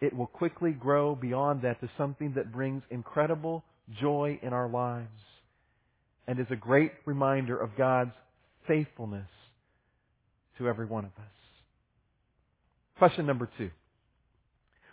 it 0.00 0.14
will 0.14 0.26
quickly 0.26 0.72
grow 0.72 1.14
beyond 1.14 1.62
that 1.62 1.80
to 1.80 1.88
something 1.96 2.32
that 2.34 2.52
brings 2.52 2.82
incredible 2.90 3.62
joy 4.00 4.38
in 4.42 4.52
our 4.52 4.68
lives 4.68 5.08
and 6.26 6.38
is 6.38 6.46
a 6.50 6.56
great 6.56 6.92
reminder 7.06 7.56
of 7.56 7.76
God's 7.76 8.14
faithfulness 8.66 9.28
to 10.58 10.68
every 10.68 10.86
one 10.86 11.04
of 11.04 11.10
us. 11.10 11.32
Question 12.98 13.26
number 13.26 13.48
two. 13.56 13.70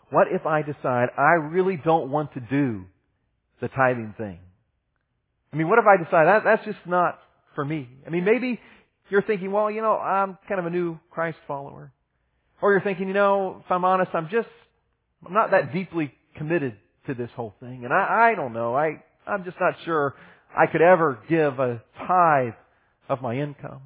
What 0.09 0.27
if 0.31 0.45
I 0.45 0.61
decide 0.61 1.09
I 1.17 1.33
really 1.33 1.79
don't 1.83 2.09
want 2.11 2.33
to 2.33 2.39
do 2.39 2.85
the 3.61 3.67
tithing 3.67 4.13
thing? 4.17 4.39
I 5.51 5.55
mean, 5.55 5.69
what 5.69 5.79
if 5.79 5.85
I 5.85 6.01
decide 6.01 6.25
that 6.25 6.43
that's 6.43 6.65
just 6.65 6.79
not 6.85 7.19
for 7.57 7.65
me. 7.65 7.89
I 8.05 8.11
mean, 8.11 8.23
maybe 8.23 8.59
you're 9.09 9.23
thinking, 9.23 9.51
well, 9.51 9.71
you 9.71 9.81
know, 9.81 9.97
I'm 9.97 10.37
kind 10.47 10.59
of 10.59 10.67
a 10.67 10.69
new 10.69 10.99
Christ 11.09 11.39
follower. 11.47 11.91
Or 12.61 12.71
you're 12.71 12.81
thinking, 12.81 13.07
you 13.07 13.15
know, 13.15 13.63
if 13.65 13.71
I'm 13.71 13.83
honest, 13.83 14.11
I'm 14.13 14.29
just, 14.29 14.47
I'm 15.25 15.33
not 15.33 15.49
that 15.51 15.73
deeply 15.73 16.13
committed 16.35 16.75
to 17.07 17.15
this 17.15 17.31
whole 17.35 17.55
thing. 17.59 17.83
And 17.83 17.91
I, 17.91 18.31
I 18.31 18.35
don't 18.35 18.53
know. 18.53 18.75
I, 18.75 19.03
I'm 19.25 19.43
just 19.43 19.57
not 19.59 19.73
sure 19.85 20.13
I 20.55 20.67
could 20.71 20.83
ever 20.83 21.17
give 21.27 21.57
a 21.57 21.81
tithe 22.07 22.53
of 23.09 23.23
my 23.23 23.37
income. 23.37 23.81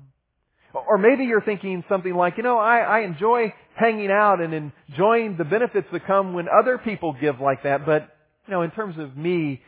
Or 0.73 0.97
maybe 0.97 1.23
you're 1.23 1.41
thinking 1.41 1.85
something 1.87 2.13
like, 2.13 2.35
you 2.35 2.43
know, 2.43 2.57
I, 2.57 2.79
I 2.79 2.99
enjoy 3.03 3.53
hanging 3.75 4.11
out 4.11 4.41
and 4.41 4.73
enjoying 4.89 5.37
the 5.37 5.43
benefits 5.43 5.87
that 5.91 6.05
come 6.05 6.33
when 6.33 6.47
other 6.47 6.77
people 6.77 7.15
give 7.19 7.39
like 7.39 7.63
that, 7.63 7.85
but, 7.85 8.09
you 8.47 8.53
know, 8.53 8.61
in 8.61 8.71
terms 8.71 8.95
of 8.99 9.15
me 9.15 9.61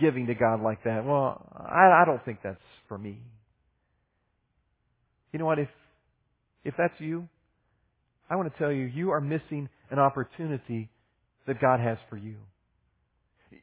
giving 0.00 0.26
to 0.26 0.34
God 0.34 0.62
like 0.62 0.84
that, 0.84 1.04
well, 1.04 1.46
I, 1.56 2.02
I 2.02 2.04
don't 2.06 2.24
think 2.24 2.38
that's 2.42 2.60
for 2.88 2.98
me. 2.98 3.18
You 5.32 5.38
know 5.38 5.46
what? 5.46 5.58
If, 5.58 5.68
if 6.64 6.74
that's 6.76 6.98
you, 6.98 7.28
I 8.28 8.36
want 8.36 8.52
to 8.52 8.58
tell 8.58 8.72
you, 8.72 8.84
you 8.84 9.10
are 9.10 9.20
missing 9.20 9.68
an 9.90 9.98
opportunity 9.98 10.88
that 11.46 11.60
God 11.60 11.80
has 11.80 11.98
for 12.08 12.16
you. 12.16 12.36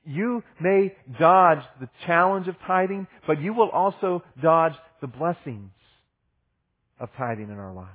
You 0.04 0.44
may 0.60 0.94
dodge 1.20 1.64
the 1.80 1.90
challenge 2.06 2.48
of 2.48 2.56
tithing, 2.66 3.08
but 3.26 3.42
you 3.42 3.54
will 3.54 3.70
also 3.70 4.24
dodge 4.42 4.74
the 5.02 5.08
blessings 5.08 5.72
of 7.00 7.10
tithing 7.18 7.50
in 7.50 7.58
our 7.58 7.74
lives. 7.74 7.92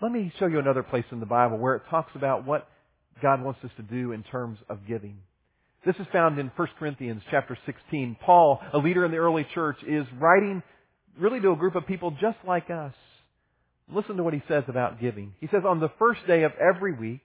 Let 0.00 0.12
me 0.12 0.32
show 0.38 0.46
you 0.46 0.60
another 0.60 0.84
place 0.84 1.04
in 1.10 1.18
the 1.18 1.26
Bible 1.26 1.58
where 1.58 1.74
it 1.74 1.82
talks 1.90 2.12
about 2.14 2.46
what 2.46 2.68
God 3.20 3.42
wants 3.42 3.58
us 3.64 3.70
to 3.78 3.82
do 3.82 4.12
in 4.12 4.22
terms 4.22 4.58
of 4.68 4.86
giving. 4.86 5.18
This 5.84 5.96
is 5.96 6.06
found 6.12 6.38
in 6.38 6.52
1 6.54 6.68
Corinthians 6.78 7.20
chapter 7.32 7.58
16. 7.66 8.16
Paul, 8.24 8.60
a 8.72 8.78
leader 8.78 9.04
in 9.04 9.10
the 9.10 9.16
early 9.16 9.44
church, 9.54 9.78
is 9.86 10.06
writing 10.20 10.62
really 11.18 11.40
to 11.40 11.50
a 11.50 11.56
group 11.56 11.74
of 11.74 11.86
people 11.86 12.12
just 12.12 12.38
like 12.46 12.70
us. 12.70 12.94
Listen 13.92 14.16
to 14.18 14.22
what 14.22 14.34
he 14.34 14.42
says 14.46 14.62
about 14.68 15.00
giving. 15.00 15.34
He 15.40 15.48
says, 15.48 15.62
on 15.66 15.80
the 15.80 15.90
first 15.98 16.20
day 16.28 16.44
of 16.44 16.52
every 16.60 16.92
week, 16.92 17.22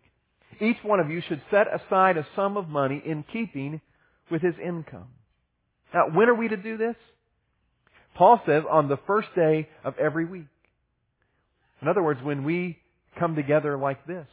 each 0.60 0.78
one 0.82 1.00
of 1.00 1.12
you 1.12 1.22
should 1.28 1.42
set 1.52 1.68
aside 1.68 2.18
a 2.18 2.26
sum 2.36 2.58
of 2.58 2.70
money 2.70 3.04
in 3.06 3.24
keeping 3.32 3.82
with 4.32 4.42
his 4.42 4.56
income. 4.64 5.10
Now, 5.94 6.06
when 6.12 6.28
are 6.28 6.36
we 6.36 6.48
to 6.48 6.58
do 6.58 6.78
this? 6.78 6.96
Paul 8.16 8.42
says 8.48 8.64
on 8.70 8.88
the 8.88 8.98
first 9.06 9.28
day 9.36 9.70
of 9.84 9.94
every 10.00 10.26
week. 10.26 10.46
In 11.84 11.90
other 11.90 12.02
words, 12.02 12.22
when 12.24 12.46
we 12.46 12.80
come 13.20 13.36
together 13.36 13.78
like 13.78 14.08
this, 14.08 14.26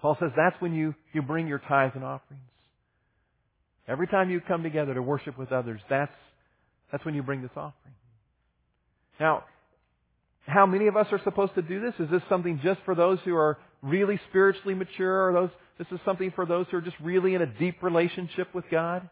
Paul 0.00 0.16
says 0.20 0.30
that's 0.36 0.54
when 0.60 0.72
you, 0.72 0.94
you 1.12 1.20
bring 1.20 1.48
your 1.48 1.58
tithes 1.58 1.92
and 1.96 2.04
offerings. 2.04 2.42
Every 3.88 4.06
time 4.06 4.30
you 4.30 4.40
come 4.40 4.62
together 4.62 4.94
to 4.94 5.02
worship 5.02 5.36
with 5.36 5.50
others, 5.50 5.80
that's, 5.90 6.12
that's 6.92 7.04
when 7.04 7.16
you 7.16 7.24
bring 7.24 7.42
this 7.42 7.50
offering. 7.56 7.94
Now, 9.18 9.44
how 10.46 10.64
many 10.64 10.86
of 10.86 10.96
us 10.96 11.08
are 11.10 11.20
supposed 11.24 11.56
to 11.56 11.62
do 11.62 11.80
this? 11.80 11.94
Is 11.98 12.08
this 12.08 12.22
something 12.28 12.60
just 12.62 12.80
for 12.84 12.94
those 12.94 13.18
who 13.24 13.34
are 13.34 13.58
really 13.82 14.20
spiritually 14.28 14.74
mature 14.74 15.28
or 15.28 15.32
those, 15.32 15.50
this 15.76 15.88
is 15.90 15.98
something 16.04 16.32
for 16.36 16.46
those 16.46 16.66
who 16.70 16.76
are 16.76 16.82
just 16.82 16.96
really 17.02 17.34
in 17.34 17.42
a 17.42 17.46
deep 17.46 17.82
relationship 17.82 18.54
with 18.54 18.64
God? 18.70 19.10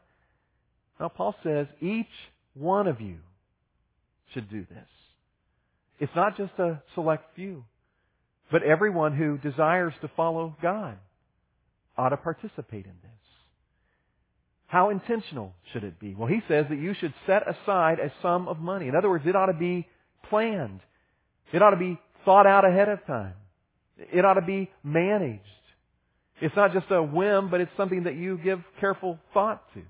Now, 1.00 1.08
Paul 1.08 1.34
says 1.42 1.66
each 1.80 2.06
one 2.54 2.86
of 2.86 3.00
you 3.00 3.16
should 4.32 4.48
do 4.48 4.64
this. 4.70 4.88
It's 5.98 6.12
not 6.14 6.36
just 6.36 6.52
a 6.58 6.82
select 6.94 7.24
few, 7.34 7.64
but 8.50 8.62
everyone 8.62 9.16
who 9.16 9.38
desires 9.38 9.94
to 10.02 10.10
follow 10.16 10.56
God 10.62 10.98
ought 11.96 12.10
to 12.10 12.16
participate 12.16 12.84
in 12.84 12.92
this. 13.02 13.10
How 14.66 14.90
intentional 14.90 15.54
should 15.72 15.84
it 15.84 15.98
be? 16.00 16.14
Well, 16.14 16.28
he 16.28 16.40
says 16.48 16.66
that 16.68 16.78
you 16.78 16.94
should 17.00 17.14
set 17.26 17.42
aside 17.48 17.98
a 17.98 18.12
sum 18.20 18.48
of 18.48 18.58
money. 18.58 18.88
In 18.88 18.96
other 18.96 19.08
words, 19.08 19.24
it 19.26 19.36
ought 19.36 19.46
to 19.46 19.58
be 19.58 19.86
planned. 20.28 20.80
It 21.52 21.62
ought 21.62 21.70
to 21.70 21.76
be 21.76 21.98
thought 22.24 22.46
out 22.46 22.64
ahead 22.64 22.88
of 22.88 23.04
time. 23.06 23.34
It 23.96 24.24
ought 24.24 24.34
to 24.34 24.42
be 24.42 24.70
managed. 24.82 25.42
It's 26.40 26.54
not 26.56 26.72
just 26.72 26.86
a 26.90 27.02
whim, 27.02 27.48
but 27.50 27.60
it's 27.60 27.70
something 27.76 28.04
that 28.04 28.16
you 28.16 28.38
give 28.38 28.58
careful 28.80 29.18
thought 29.32 29.62
to. 29.74 29.82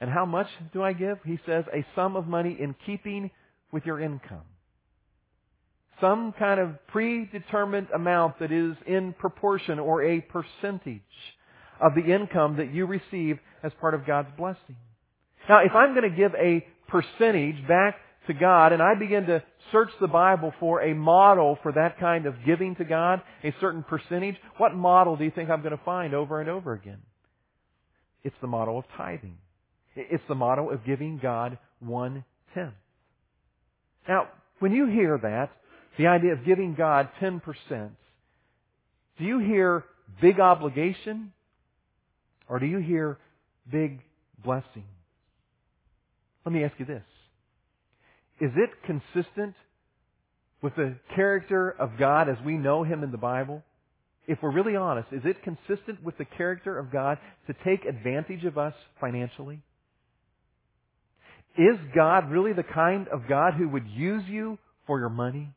And 0.00 0.10
how 0.10 0.24
much 0.24 0.48
do 0.72 0.82
I 0.82 0.92
give? 0.92 1.18
He 1.24 1.38
says 1.46 1.64
a 1.72 1.86
sum 1.94 2.16
of 2.16 2.26
money 2.26 2.56
in 2.58 2.74
keeping 2.84 3.30
with 3.74 3.84
your 3.84 4.00
income. 4.00 4.46
Some 6.00 6.32
kind 6.38 6.60
of 6.60 6.86
predetermined 6.86 7.88
amount 7.92 8.38
that 8.38 8.52
is 8.52 8.76
in 8.86 9.12
proportion 9.14 9.80
or 9.80 10.04
a 10.04 10.20
percentage 10.20 11.00
of 11.80 11.96
the 11.96 12.14
income 12.14 12.58
that 12.58 12.72
you 12.72 12.86
receive 12.86 13.40
as 13.64 13.72
part 13.80 13.94
of 13.94 14.06
God's 14.06 14.28
blessing. 14.38 14.76
Now, 15.48 15.64
if 15.64 15.72
I'm 15.74 15.92
going 15.92 16.08
to 16.08 16.16
give 16.16 16.32
a 16.36 16.64
percentage 16.86 17.66
back 17.66 17.96
to 18.28 18.32
God 18.32 18.72
and 18.72 18.80
I 18.80 18.94
begin 18.94 19.26
to 19.26 19.42
search 19.72 19.90
the 20.00 20.06
Bible 20.06 20.52
for 20.60 20.80
a 20.80 20.94
model 20.94 21.58
for 21.64 21.72
that 21.72 21.98
kind 21.98 22.26
of 22.26 22.34
giving 22.46 22.76
to 22.76 22.84
God, 22.84 23.22
a 23.42 23.52
certain 23.60 23.82
percentage, 23.82 24.36
what 24.56 24.72
model 24.72 25.16
do 25.16 25.24
you 25.24 25.32
think 25.32 25.50
I'm 25.50 25.62
going 25.62 25.76
to 25.76 25.84
find 25.84 26.14
over 26.14 26.40
and 26.40 26.48
over 26.48 26.74
again? 26.74 27.02
It's 28.22 28.36
the 28.40 28.46
model 28.46 28.78
of 28.78 28.84
tithing. 28.96 29.36
It's 29.96 30.22
the 30.28 30.36
model 30.36 30.70
of 30.70 30.84
giving 30.86 31.18
God 31.18 31.58
one 31.80 32.24
tenth. 32.54 32.74
Now, 34.08 34.28
when 34.58 34.72
you 34.72 34.86
hear 34.86 35.18
that, 35.18 35.50
the 35.98 36.06
idea 36.08 36.32
of 36.32 36.44
giving 36.44 36.74
God 36.74 37.08
10%, 37.20 37.40
do 39.18 39.24
you 39.24 39.38
hear 39.38 39.84
big 40.20 40.40
obligation 40.40 41.32
or 42.48 42.58
do 42.58 42.66
you 42.66 42.78
hear 42.78 43.18
big 43.70 44.00
blessing? 44.44 44.84
Let 46.44 46.52
me 46.52 46.64
ask 46.64 46.74
you 46.78 46.84
this. 46.84 47.02
Is 48.40 48.50
it 48.56 48.70
consistent 48.84 49.54
with 50.60 50.74
the 50.76 50.96
character 51.14 51.70
of 51.70 51.92
God 51.98 52.28
as 52.28 52.36
we 52.44 52.54
know 52.54 52.82
Him 52.82 53.02
in 53.02 53.12
the 53.12 53.18
Bible? 53.18 53.62
If 54.26 54.38
we're 54.42 54.52
really 54.52 54.76
honest, 54.76 55.08
is 55.12 55.22
it 55.24 55.42
consistent 55.42 56.02
with 56.02 56.18
the 56.18 56.24
character 56.24 56.78
of 56.78 56.90
God 56.90 57.18
to 57.46 57.54
take 57.64 57.84
advantage 57.84 58.44
of 58.44 58.58
us 58.58 58.74
financially? 59.00 59.60
Is 61.56 61.78
God 61.94 62.30
really 62.30 62.52
the 62.52 62.64
kind 62.64 63.06
of 63.08 63.28
God 63.28 63.54
who 63.54 63.68
would 63.68 63.86
use 63.86 64.24
you 64.26 64.58
for 64.86 64.98
your 64.98 65.08
money? 65.08 65.54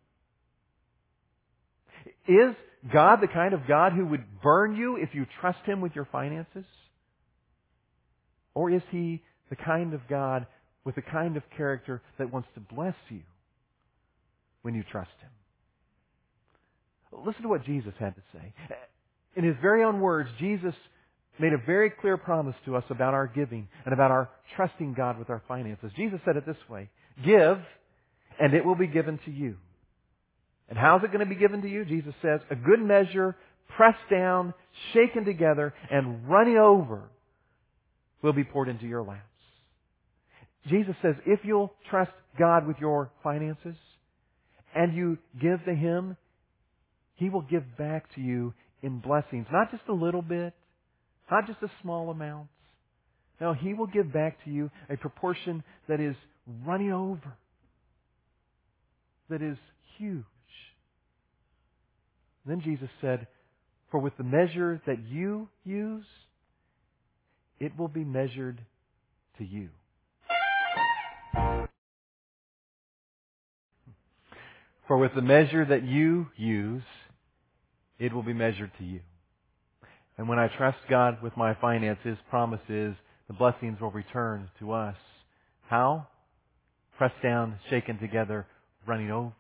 Is 2.28 2.56
God 2.92 3.18
the 3.22 3.28
kind 3.28 3.54
of 3.54 3.68
God 3.68 3.94
who 3.94 4.06
would 4.06 4.42
burn 4.42 4.76
you 4.76 4.98
if 4.98 5.10
you 5.14 5.26
trust 5.42 5.60
Him 5.66 5.82
with 5.82 5.96
your 5.96 6.08
finances? 6.12 6.66
Or 8.54 8.70
is 8.70 8.84
He 8.92 9.24
the 9.50 9.56
kind 9.56 9.94
of 9.94 10.02
God 10.08 10.46
with 10.84 10.96
the 10.96 11.02
kind 11.02 11.36
of 11.36 11.44
character 11.56 12.02
that 12.20 12.32
wants 12.32 12.50
to 12.54 12.60
bless 12.60 12.96
you 13.10 13.22
when 14.62 14.76
you 14.76 14.84
trust 14.92 15.10
Him? 15.22 15.32
Listen 17.26 17.42
to 17.44 17.50
what 17.50 17.66
Jesus 17.66 17.94
had 18.00 18.16
to 18.16 18.22
say. 18.34 18.54
In 19.36 19.44
His 19.44 19.56
very 19.62 19.84
own 19.84 20.00
words, 20.00 20.30
Jesus 20.40 20.76
made 21.40 21.54
a 21.54 21.58
very 21.58 21.90
clear 21.90 22.18
promise 22.18 22.56
to 22.66 22.76
us 22.76 22.84
about 22.90 23.14
our 23.14 23.28
giving 23.28 23.68
and 23.86 23.94
about 23.94 24.12
our 24.12 24.30
trusting 24.56 24.94
God 24.94 25.20
with 25.20 25.30
our 25.30 25.42
finances. 25.48 25.92
Jesus 25.96 26.20
said 26.26 26.38
it 26.38 26.46
this 26.46 26.58
way, 26.70 26.90
Give, 27.26 27.58
and 28.40 28.54
it 28.54 28.66
will 28.66 28.76
be 28.76 28.88
given 28.88 29.20
to 29.26 29.32
you. 29.32 29.58
And 30.70 30.78
how's 30.78 31.04
it 31.04 31.08
going 31.08 31.20
to 31.20 31.26
be 31.26 31.40
given 31.40 31.62
to 31.62 31.70
you? 31.70 31.86
Jesus 31.86 32.14
says, 32.22 32.42
a 32.52 32.56
good 32.56 32.82
measure, 32.82 33.36
pressed 33.76 34.10
down, 34.12 34.54
shaken 34.94 35.26
together, 35.26 35.74
and 35.90 36.28
running 36.28 36.58
over 36.58 37.10
will 38.22 38.34
be 38.34 38.44
poured 38.44 38.68
into 38.68 38.86
your 38.86 39.04
laps. 39.04 39.22
Jesus 40.68 40.96
says, 41.02 41.16
if 41.26 41.40
you'll 41.44 41.72
trust 41.90 42.12
God 42.38 42.68
with 42.68 42.78
your 42.80 43.12
finances 43.24 43.76
and 44.76 44.94
you 44.94 45.18
give 45.42 45.64
to 45.66 45.74
Him, 45.74 46.18
He 47.16 47.30
will 47.30 47.42
give 47.42 47.78
back 47.78 48.14
to 48.16 48.22
you 48.22 48.54
in 48.82 49.00
blessings. 49.00 49.48
Not 49.52 49.72
just 49.72 49.84
a 49.88 49.94
little 49.94 50.22
bit, 50.22 50.54
not 51.32 51.48
just 51.48 51.62
a 51.62 51.72
small 51.82 52.10
amount. 52.10 52.48
No, 53.40 53.54
He 53.54 53.74
will 53.74 53.88
give 53.88 54.12
back 54.12 54.44
to 54.46 54.52
you 54.52 54.72
a 54.90 54.98
proportion 54.98 55.64
that 55.88 56.00
is 56.00 56.16
running 56.66 56.92
over, 56.92 57.34
that 59.30 59.42
is 59.42 59.58
huge. 59.98 60.24
then 62.46 62.62
Jesus 62.62 62.90
said, 63.02 63.28
For 63.92 64.00
with 64.00 64.16
the 64.18 64.24
measure 64.24 64.82
that 64.88 65.04
you 65.06 65.50
use, 65.66 66.06
it 67.60 67.78
will 67.78 67.88
be 67.88 68.04
measured 68.04 68.62
to 69.38 69.44
you. 69.44 69.70
For 74.88 74.98
with 74.98 75.14
the 75.14 75.22
measure 75.22 75.66
that 75.66 75.84
you 75.84 76.28
use, 76.38 76.84
it 78.00 78.14
will 78.14 78.24
be 78.24 78.34
measured 78.34 78.72
to 78.78 78.86
you. 78.86 79.02
And 80.18 80.28
when 80.28 80.40
I 80.40 80.48
trust 80.58 80.78
God 80.90 81.22
with 81.22 81.36
my 81.38 81.54
finances, 81.56 82.18
promise 82.30 82.62
is 82.70 82.96
the 83.28 83.34
blessings 83.34 83.80
will 83.80 83.92
return 83.92 84.50
to 84.60 84.72
us. 84.72 84.96
How? 85.70 86.08
Pressed 86.98 87.22
down, 87.22 87.60
shaken 87.70 88.00
together, 88.00 88.48
running 88.88 89.12
over. 89.12 89.34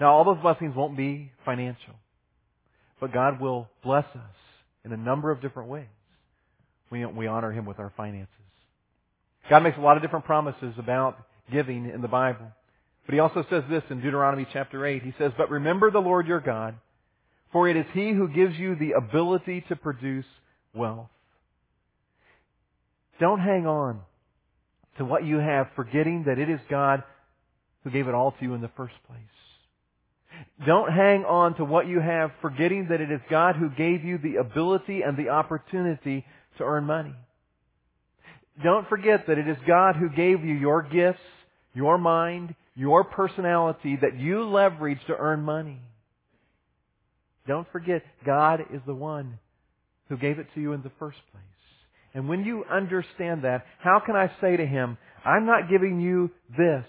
Now 0.00 0.14
all 0.14 0.24
those 0.24 0.42
blessings 0.42 0.74
won't 0.74 0.96
be 0.96 1.30
financial. 1.44 1.94
But 3.00 3.12
God 3.12 3.40
will 3.40 3.68
bless 3.82 4.04
us 4.04 4.36
in 4.84 4.92
a 4.92 4.96
number 4.96 5.30
of 5.30 5.40
different 5.40 5.68
ways. 5.68 5.86
We, 6.90 7.04
we 7.06 7.26
honor 7.26 7.52
Him 7.52 7.64
with 7.64 7.78
our 7.78 7.92
finances. 7.96 8.28
God 9.50 9.62
makes 9.62 9.78
a 9.78 9.80
lot 9.80 9.96
of 9.96 10.02
different 10.02 10.24
promises 10.24 10.74
about 10.78 11.18
giving 11.50 11.88
in 11.88 12.00
the 12.00 12.08
Bible. 12.08 12.46
But 13.06 13.14
He 13.14 13.18
also 13.20 13.44
says 13.50 13.64
this 13.68 13.82
in 13.90 14.00
Deuteronomy 14.00 14.46
chapter 14.52 14.84
8. 14.86 15.02
He 15.02 15.14
says, 15.18 15.32
But 15.36 15.50
remember 15.50 15.90
the 15.90 15.98
Lord 15.98 16.26
your 16.26 16.40
God, 16.40 16.74
for 17.52 17.68
it 17.68 17.76
is 17.76 17.86
He 17.92 18.10
who 18.12 18.28
gives 18.28 18.56
you 18.58 18.74
the 18.76 18.92
ability 18.92 19.64
to 19.68 19.76
produce 19.76 20.24
wealth. 20.74 21.08
Don't 23.20 23.40
hang 23.40 23.66
on 23.66 24.00
to 24.98 25.04
what 25.04 25.24
you 25.24 25.38
have, 25.38 25.68
forgetting 25.76 26.24
that 26.26 26.38
it 26.38 26.50
is 26.50 26.60
God 26.68 27.02
who 27.84 27.90
gave 27.90 28.08
it 28.08 28.14
all 28.14 28.32
to 28.32 28.42
you 28.42 28.54
in 28.54 28.60
the 28.60 28.70
first 28.76 28.94
place. 29.06 29.20
Don't 30.66 30.90
hang 30.92 31.24
on 31.24 31.54
to 31.56 31.64
what 31.64 31.86
you 31.86 32.00
have, 32.00 32.30
forgetting 32.40 32.88
that 32.90 33.00
it 33.00 33.10
is 33.10 33.20
God 33.30 33.56
who 33.56 33.68
gave 33.70 34.04
you 34.04 34.18
the 34.18 34.36
ability 34.36 35.02
and 35.02 35.16
the 35.16 35.28
opportunity 35.28 36.24
to 36.58 36.64
earn 36.64 36.84
money. 36.84 37.14
Don't 38.62 38.88
forget 38.88 39.26
that 39.26 39.38
it 39.38 39.48
is 39.48 39.56
God 39.66 39.96
who 39.96 40.08
gave 40.08 40.44
you 40.44 40.54
your 40.54 40.82
gifts, 40.82 41.20
your 41.74 41.98
mind, 41.98 42.54
your 42.74 43.04
personality 43.04 43.98
that 44.00 44.18
you 44.18 44.44
leverage 44.44 45.00
to 45.06 45.16
earn 45.16 45.42
money. 45.42 45.80
Don't 47.46 47.70
forget, 47.72 48.02
God 48.24 48.60
is 48.72 48.80
the 48.86 48.94
one 48.94 49.38
who 50.08 50.16
gave 50.16 50.38
it 50.38 50.46
to 50.54 50.60
you 50.60 50.72
in 50.72 50.82
the 50.82 50.92
first 50.98 51.18
place. 51.32 51.42
And 52.14 52.28
when 52.28 52.44
you 52.44 52.64
understand 52.70 53.44
that, 53.44 53.64
how 53.78 54.00
can 54.04 54.14
I 54.14 54.30
say 54.40 54.56
to 54.56 54.66
Him, 54.66 54.98
I'm 55.24 55.46
not 55.46 55.70
giving 55.70 56.00
you 56.00 56.30
this 56.56 56.84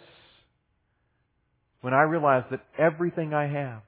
when 1.82 1.94
I 1.94 2.02
realize 2.02 2.44
that 2.52 2.64
everything 2.78 3.34
I 3.34 3.48
have 3.48 3.82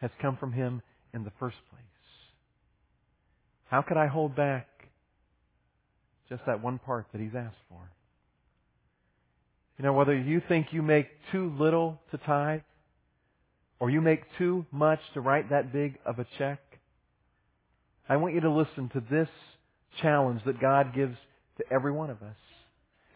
has 0.00 0.10
come 0.20 0.36
from 0.36 0.52
Him 0.52 0.82
in 1.12 1.24
the 1.24 1.32
first 1.38 1.56
place? 1.70 1.82
How 3.66 3.82
could 3.82 3.96
I 3.96 4.06
hold 4.06 4.34
back 4.34 4.66
just 6.28 6.42
that 6.46 6.62
one 6.62 6.78
part 6.78 7.06
that 7.12 7.20
He's 7.20 7.34
asked 7.36 7.56
for? 7.68 7.80
You 9.78 9.84
know, 9.84 9.92
whether 9.92 10.16
you 10.16 10.40
think 10.48 10.68
you 10.72 10.82
make 10.82 11.08
too 11.30 11.52
little 11.58 12.00
to 12.10 12.18
tithe, 12.18 12.60
or 13.78 13.90
you 13.90 14.00
make 14.00 14.22
too 14.38 14.64
much 14.72 15.00
to 15.14 15.20
write 15.20 15.50
that 15.50 15.72
big 15.72 15.98
of 16.04 16.18
a 16.18 16.26
check, 16.38 16.60
I 18.08 18.16
want 18.16 18.34
you 18.34 18.40
to 18.40 18.50
listen 18.50 18.88
to 18.90 19.02
this 19.10 19.28
challenge 20.00 20.42
that 20.46 20.60
God 20.60 20.94
gives 20.94 21.16
to 21.58 21.64
every 21.72 21.92
one 21.92 22.10
of 22.10 22.22
us. 22.22 22.36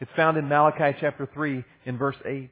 It's 0.00 0.10
found 0.16 0.36
in 0.36 0.48
Malachi 0.48 0.96
chapter 1.00 1.28
3 1.32 1.64
in 1.84 1.98
verse 1.98 2.16
8. 2.24 2.50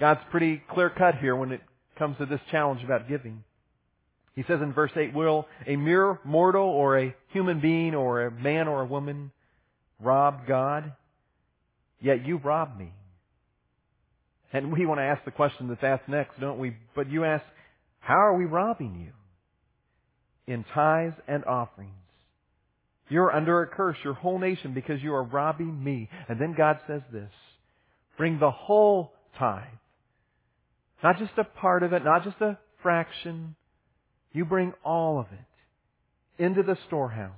God's 0.00 0.20
pretty 0.30 0.62
clear 0.70 0.90
cut 0.90 1.16
here 1.16 1.36
when 1.36 1.52
it 1.52 1.60
comes 1.98 2.16
to 2.18 2.26
this 2.26 2.40
challenge 2.50 2.82
about 2.82 3.08
giving. 3.08 3.44
He 4.34 4.42
says 4.42 4.60
in 4.62 4.72
verse 4.72 4.92
8, 4.96 5.14
Will 5.14 5.46
a 5.66 5.76
mere 5.76 6.18
mortal 6.24 6.66
or 6.66 6.98
a 6.98 7.14
human 7.28 7.60
being 7.60 7.94
or 7.94 8.26
a 8.26 8.30
man 8.30 8.68
or 8.68 8.82
a 8.82 8.86
woman 8.86 9.30
rob 10.00 10.46
God? 10.46 10.92
Yet 12.00 12.26
you 12.26 12.38
rob 12.38 12.78
me. 12.78 12.92
And 14.52 14.72
we 14.72 14.86
want 14.86 14.98
to 14.98 15.04
ask 15.04 15.24
the 15.24 15.30
question 15.30 15.68
that's 15.68 15.82
asked 15.82 16.08
next, 16.08 16.40
don't 16.40 16.58
we? 16.58 16.76
But 16.96 17.10
you 17.10 17.24
ask, 17.24 17.44
how 18.00 18.18
are 18.18 18.36
we 18.36 18.44
robbing 18.44 19.00
you? 19.00 20.52
In 20.52 20.64
tithes 20.74 21.14
and 21.28 21.44
offerings. 21.44 21.92
You're 23.08 23.34
under 23.34 23.62
a 23.62 23.66
curse, 23.66 23.96
your 24.04 24.14
whole 24.14 24.38
nation, 24.38 24.72
because 24.74 25.02
you 25.02 25.14
are 25.14 25.22
robbing 25.22 25.82
me. 25.82 26.08
And 26.28 26.40
then 26.40 26.54
God 26.56 26.78
says 26.86 27.02
this, 27.12 27.30
bring 28.16 28.38
the 28.38 28.50
whole 28.50 29.12
tithe. 29.38 29.64
Not 31.02 31.18
just 31.18 31.32
a 31.36 31.44
part 31.44 31.82
of 31.82 31.92
it, 31.92 32.04
not 32.04 32.24
just 32.24 32.40
a 32.40 32.58
fraction. 32.82 33.54
You 34.32 34.44
bring 34.44 34.72
all 34.84 35.18
of 35.18 35.26
it 35.32 36.42
into 36.42 36.62
the 36.62 36.76
storehouse, 36.86 37.32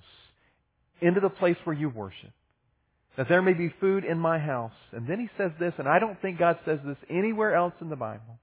into 1.00 1.20
the 1.20 1.30
place 1.30 1.56
where 1.64 1.76
you 1.76 1.88
worship 1.88 2.32
that 3.16 3.28
there 3.28 3.42
may 3.42 3.52
be 3.52 3.72
food 3.80 4.04
in 4.04 4.18
my 4.18 4.38
house. 4.38 4.72
And 4.92 5.06
then 5.06 5.20
he 5.20 5.28
says 5.36 5.50
this, 5.60 5.74
and 5.78 5.88
I 5.88 5.98
don't 5.98 6.20
think 6.22 6.38
God 6.38 6.58
says 6.64 6.78
this 6.84 6.96
anywhere 7.10 7.54
else 7.54 7.74
in 7.80 7.90
the 7.90 7.96
Bible. 7.96 8.38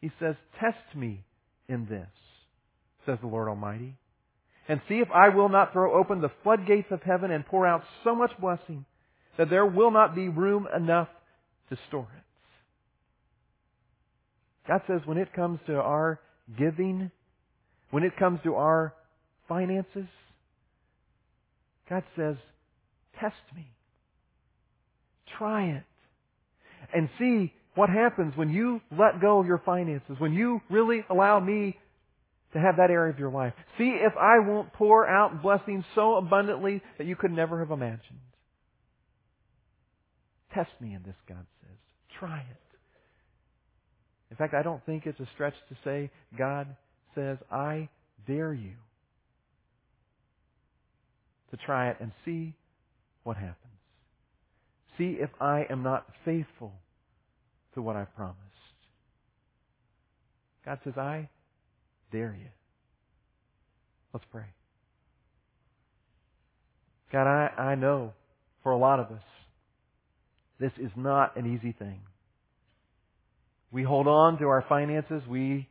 He 0.00 0.10
says, 0.20 0.34
Test 0.60 0.94
me 0.94 1.24
in 1.68 1.86
this, 1.86 2.08
says 3.06 3.18
the 3.22 3.26
Lord 3.26 3.48
Almighty, 3.48 3.96
and 4.68 4.80
see 4.88 4.96
if 4.96 5.08
I 5.14 5.30
will 5.30 5.48
not 5.48 5.72
throw 5.72 5.98
open 5.98 6.20
the 6.20 6.32
floodgates 6.42 6.88
of 6.90 7.02
heaven 7.02 7.30
and 7.30 7.46
pour 7.46 7.66
out 7.66 7.82
so 8.02 8.14
much 8.14 8.32
blessing 8.40 8.84
that 9.38 9.50
there 9.50 9.66
will 9.66 9.90
not 9.90 10.14
be 10.14 10.28
room 10.28 10.66
enough 10.74 11.08
to 11.70 11.78
store 11.88 12.08
it. 12.16 12.24
God 14.68 14.82
says 14.86 15.00
when 15.04 15.18
it 15.18 15.32
comes 15.32 15.60
to 15.66 15.74
our 15.74 16.20
giving, 16.58 17.10
when 17.90 18.04
it 18.04 18.16
comes 18.16 18.40
to 18.44 18.54
our 18.54 18.94
finances, 19.48 20.06
God 21.88 22.02
says, 22.16 22.36
Test 23.20 23.34
me. 23.54 23.66
Try 25.38 25.66
it. 25.70 25.84
And 26.94 27.08
see 27.18 27.52
what 27.74 27.90
happens 27.90 28.36
when 28.36 28.50
you 28.50 28.80
let 28.96 29.20
go 29.20 29.40
of 29.40 29.46
your 29.46 29.62
finances, 29.64 30.16
when 30.18 30.32
you 30.32 30.60
really 30.70 31.04
allow 31.10 31.40
me 31.40 31.76
to 32.52 32.60
have 32.60 32.76
that 32.76 32.90
area 32.90 33.12
of 33.12 33.18
your 33.18 33.30
life. 33.30 33.52
See 33.78 33.98
if 34.00 34.12
I 34.16 34.38
won't 34.38 34.72
pour 34.72 35.08
out 35.08 35.42
blessings 35.42 35.84
so 35.94 36.16
abundantly 36.16 36.82
that 36.98 37.06
you 37.06 37.16
could 37.16 37.32
never 37.32 37.58
have 37.58 37.72
imagined. 37.72 38.20
Test 40.54 40.70
me 40.80 40.94
in 40.94 41.02
this, 41.02 41.16
God 41.28 41.44
says. 41.62 41.76
Try 42.20 42.38
it. 42.38 42.56
In 44.30 44.36
fact, 44.36 44.54
I 44.54 44.62
don't 44.62 44.84
think 44.86 45.06
it's 45.06 45.18
a 45.18 45.28
stretch 45.34 45.54
to 45.68 45.76
say 45.84 46.10
God 46.38 46.68
says, 47.14 47.38
I 47.50 47.88
dare 48.26 48.52
you 48.52 48.72
to 51.50 51.56
try 51.56 51.90
it 51.90 51.96
and 52.00 52.12
see 52.24 52.54
what 53.24 53.36
happens. 53.36 53.56
See 54.96 55.16
if 55.20 55.30
I 55.40 55.66
am 55.68 55.82
not 55.82 56.06
faithful 56.24 56.72
to 57.74 57.82
what 57.82 57.96
I've 57.96 58.14
promised. 58.14 58.38
God 60.64 60.78
says, 60.84 60.94
I 60.96 61.28
dare 62.12 62.36
you. 62.38 62.48
Let's 64.12 64.24
pray. 64.30 64.44
God, 67.10 67.26
I, 67.26 67.60
I 67.60 67.74
know 67.74 68.12
for 68.62 68.72
a 68.72 68.78
lot 68.78 69.00
of 69.00 69.06
us, 69.06 69.22
this 70.60 70.72
is 70.78 70.90
not 70.96 71.36
an 71.36 71.52
easy 71.52 71.72
thing. 71.72 72.00
We 73.72 73.82
hold 73.82 74.06
on 74.06 74.38
to 74.38 74.46
our 74.46 74.64
finances. 74.68 75.22
We 75.28 75.68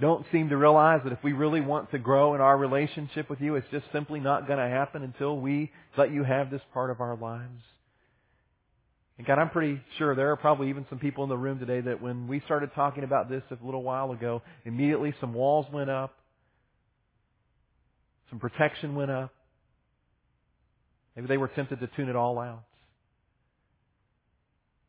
don't 0.00 0.26
seem 0.32 0.48
to 0.48 0.56
realize 0.56 1.00
that 1.04 1.12
if 1.12 1.22
we 1.22 1.32
really 1.32 1.60
want 1.60 1.92
to 1.92 1.98
grow 1.98 2.34
in 2.34 2.40
our 2.40 2.56
relationship 2.56 3.30
with 3.30 3.40
you, 3.40 3.54
it's 3.54 3.66
just 3.70 3.84
simply 3.92 4.18
not 4.18 4.48
going 4.48 4.58
to 4.58 4.68
happen 4.68 5.02
until 5.02 5.38
we 5.38 5.70
let 5.96 6.12
you 6.12 6.24
have 6.24 6.50
this 6.50 6.62
part 6.72 6.90
of 6.90 7.00
our 7.00 7.16
lives. 7.16 7.62
And 9.16 9.26
God, 9.26 9.38
I'm 9.38 9.50
pretty 9.50 9.80
sure 9.98 10.16
there 10.16 10.32
are 10.32 10.36
probably 10.36 10.68
even 10.70 10.84
some 10.90 10.98
people 10.98 11.22
in 11.22 11.30
the 11.30 11.36
room 11.36 11.60
today 11.60 11.80
that 11.80 12.02
when 12.02 12.26
we 12.26 12.40
started 12.40 12.70
talking 12.74 13.04
about 13.04 13.30
this 13.30 13.42
a 13.52 13.64
little 13.64 13.84
while 13.84 14.10
ago, 14.10 14.42
immediately 14.64 15.14
some 15.20 15.32
walls 15.32 15.66
went 15.72 15.88
up, 15.88 16.12
some 18.30 18.40
protection 18.40 18.96
went 18.96 19.12
up. 19.12 19.32
Maybe 21.14 21.28
they 21.28 21.36
were 21.36 21.46
tempted 21.46 21.78
to 21.78 21.86
tune 21.94 22.08
it 22.08 22.16
all 22.16 22.40
out. 22.40 22.64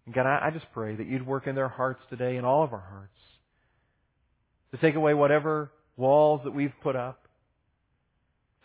And 0.08 0.16
God, 0.16 0.26
I, 0.26 0.50
just 0.50 0.66
pray 0.74 0.96
that 0.96 1.06
you'd 1.06 1.26
work 1.28 1.46
in 1.46 1.54
their 1.54 1.68
hearts 1.68 2.00
today, 2.10 2.38
in 2.38 2.46
all 2.46 2.64
of 2.64 2.74
our 2.74 2.84
hearts 2.90 3.12
to 4.76 4.82
take 4.82 4.96
away 4.96 5.14
whatever 5.14 5.72
walls 5.96 6.42
that 6.44 6.52
we've 6.52 6.74
put 6.84 6.96
up. 6.96 7.22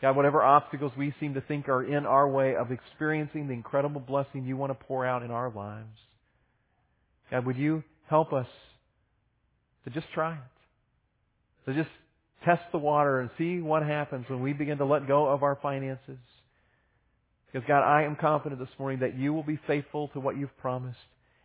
God, 0.03 0.17
whatever 0.17 0.43
obstacles 0.43 0.93
we 0.97 1.15
seem 1.21 1.35
to 1.35 1.41
think 1.41 1.69
are 1.69 1.85
in 1.85 2.07
our 2.07 2.29
way 2.29 2.57
of 2.57 2.73
experiencing 2.73 3.47
the 3.47 3.53
incredible 3.53 4.01
blessing 4.01 4.45
you 4.45 4.57
want 4.57 4.71
to 4.71 4.87
pour 4.87 5.07
out 5.07 5.23
in 5.23 5.31
our 5.31 5.51
lives. 5.51 5.99
God, 7.31 7.47
would 7.47 7.57
you 7.57 7.85
help 8.09 8.33
us 8.33 8.47
to 9.85 9.91
just 9.91 10.07
try 10.13 10.33
it? 10.33 11.71
To 11.71 11.77
just 11.77 11.91
test 12.45 12.63
the 12.73 12.79
water 12.79 13.21
and 13.21 13.31
see 13.37 13.61
what 13.61 13.83
happens 13.83 14.25
when 14.29 14.43
we 14.43 14.53
begin 14.53 14.79
to 14.79 14.87
let 14.87 15.07
go 15.07 15.29
of 15.29 15.43
our 15.43 15.59
finances. 15.63 16.19
Because 17.53 17.69
God, 17.69 17.83
I 17.83 18.05
am 18.05 18.17
confident 18.17 18.59
this 18.59 18.79
morning 18.79 19.01
that 19.01 19.17
you 19.17 19.33
will 19.35 19.43
be 19.43 19.61
faithful 19.67 20.09
to 20.09 20.21
what 20.21 20.37
you've 20.37 20.57
promised 20.59 20.99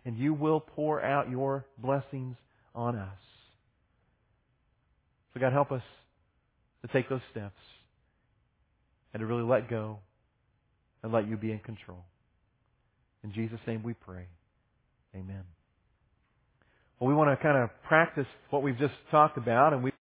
and 0.06 0.17
you 0.17 0.34
will 0.34 0.60
pour 0.60 1.04
out 1.04 1.30
your 1.30 1.65
blessings 1.78 2.38
on 2.73 2.95
us. 2.95 3.17
So 5.36 5.41
God, 5.41 5.52
help 5.52 5.71
us 5.74 5.82
to 6.82 6.88
take 6.93 7.10
those 7.10 7.21
steps 7.32 7.60
and 9.13 9.19
to 9.19 9.26
really 9.28 9.43
let 9.43 9.69
go 9.69 10.00
and 11.04 11.12
let 11.12 11.28
you 11.28 11.36
be 11.36 11.52
in 11.52 11.60
control. 11.60 12.00
In 13.24 13.34
Jesus' 13.34 13.60
name 13.67 13.84
we 13.84 13.93
pray. 13.93 14.28
Amen. 15.13 15.43
Well, 17.00 17.10
we 17.10 17.13
want 17.13 17.38
to 17.38 17.43
kind 17.43 17.62
of 17.62 17.69
practice 17.86 18.28
what 18.50 18.63
we've 18.63 18.78
just 18.78 18.93
talked 19.12 19.38
about 19.38 19.74
and 19.74 19.84
we 19.84 19.91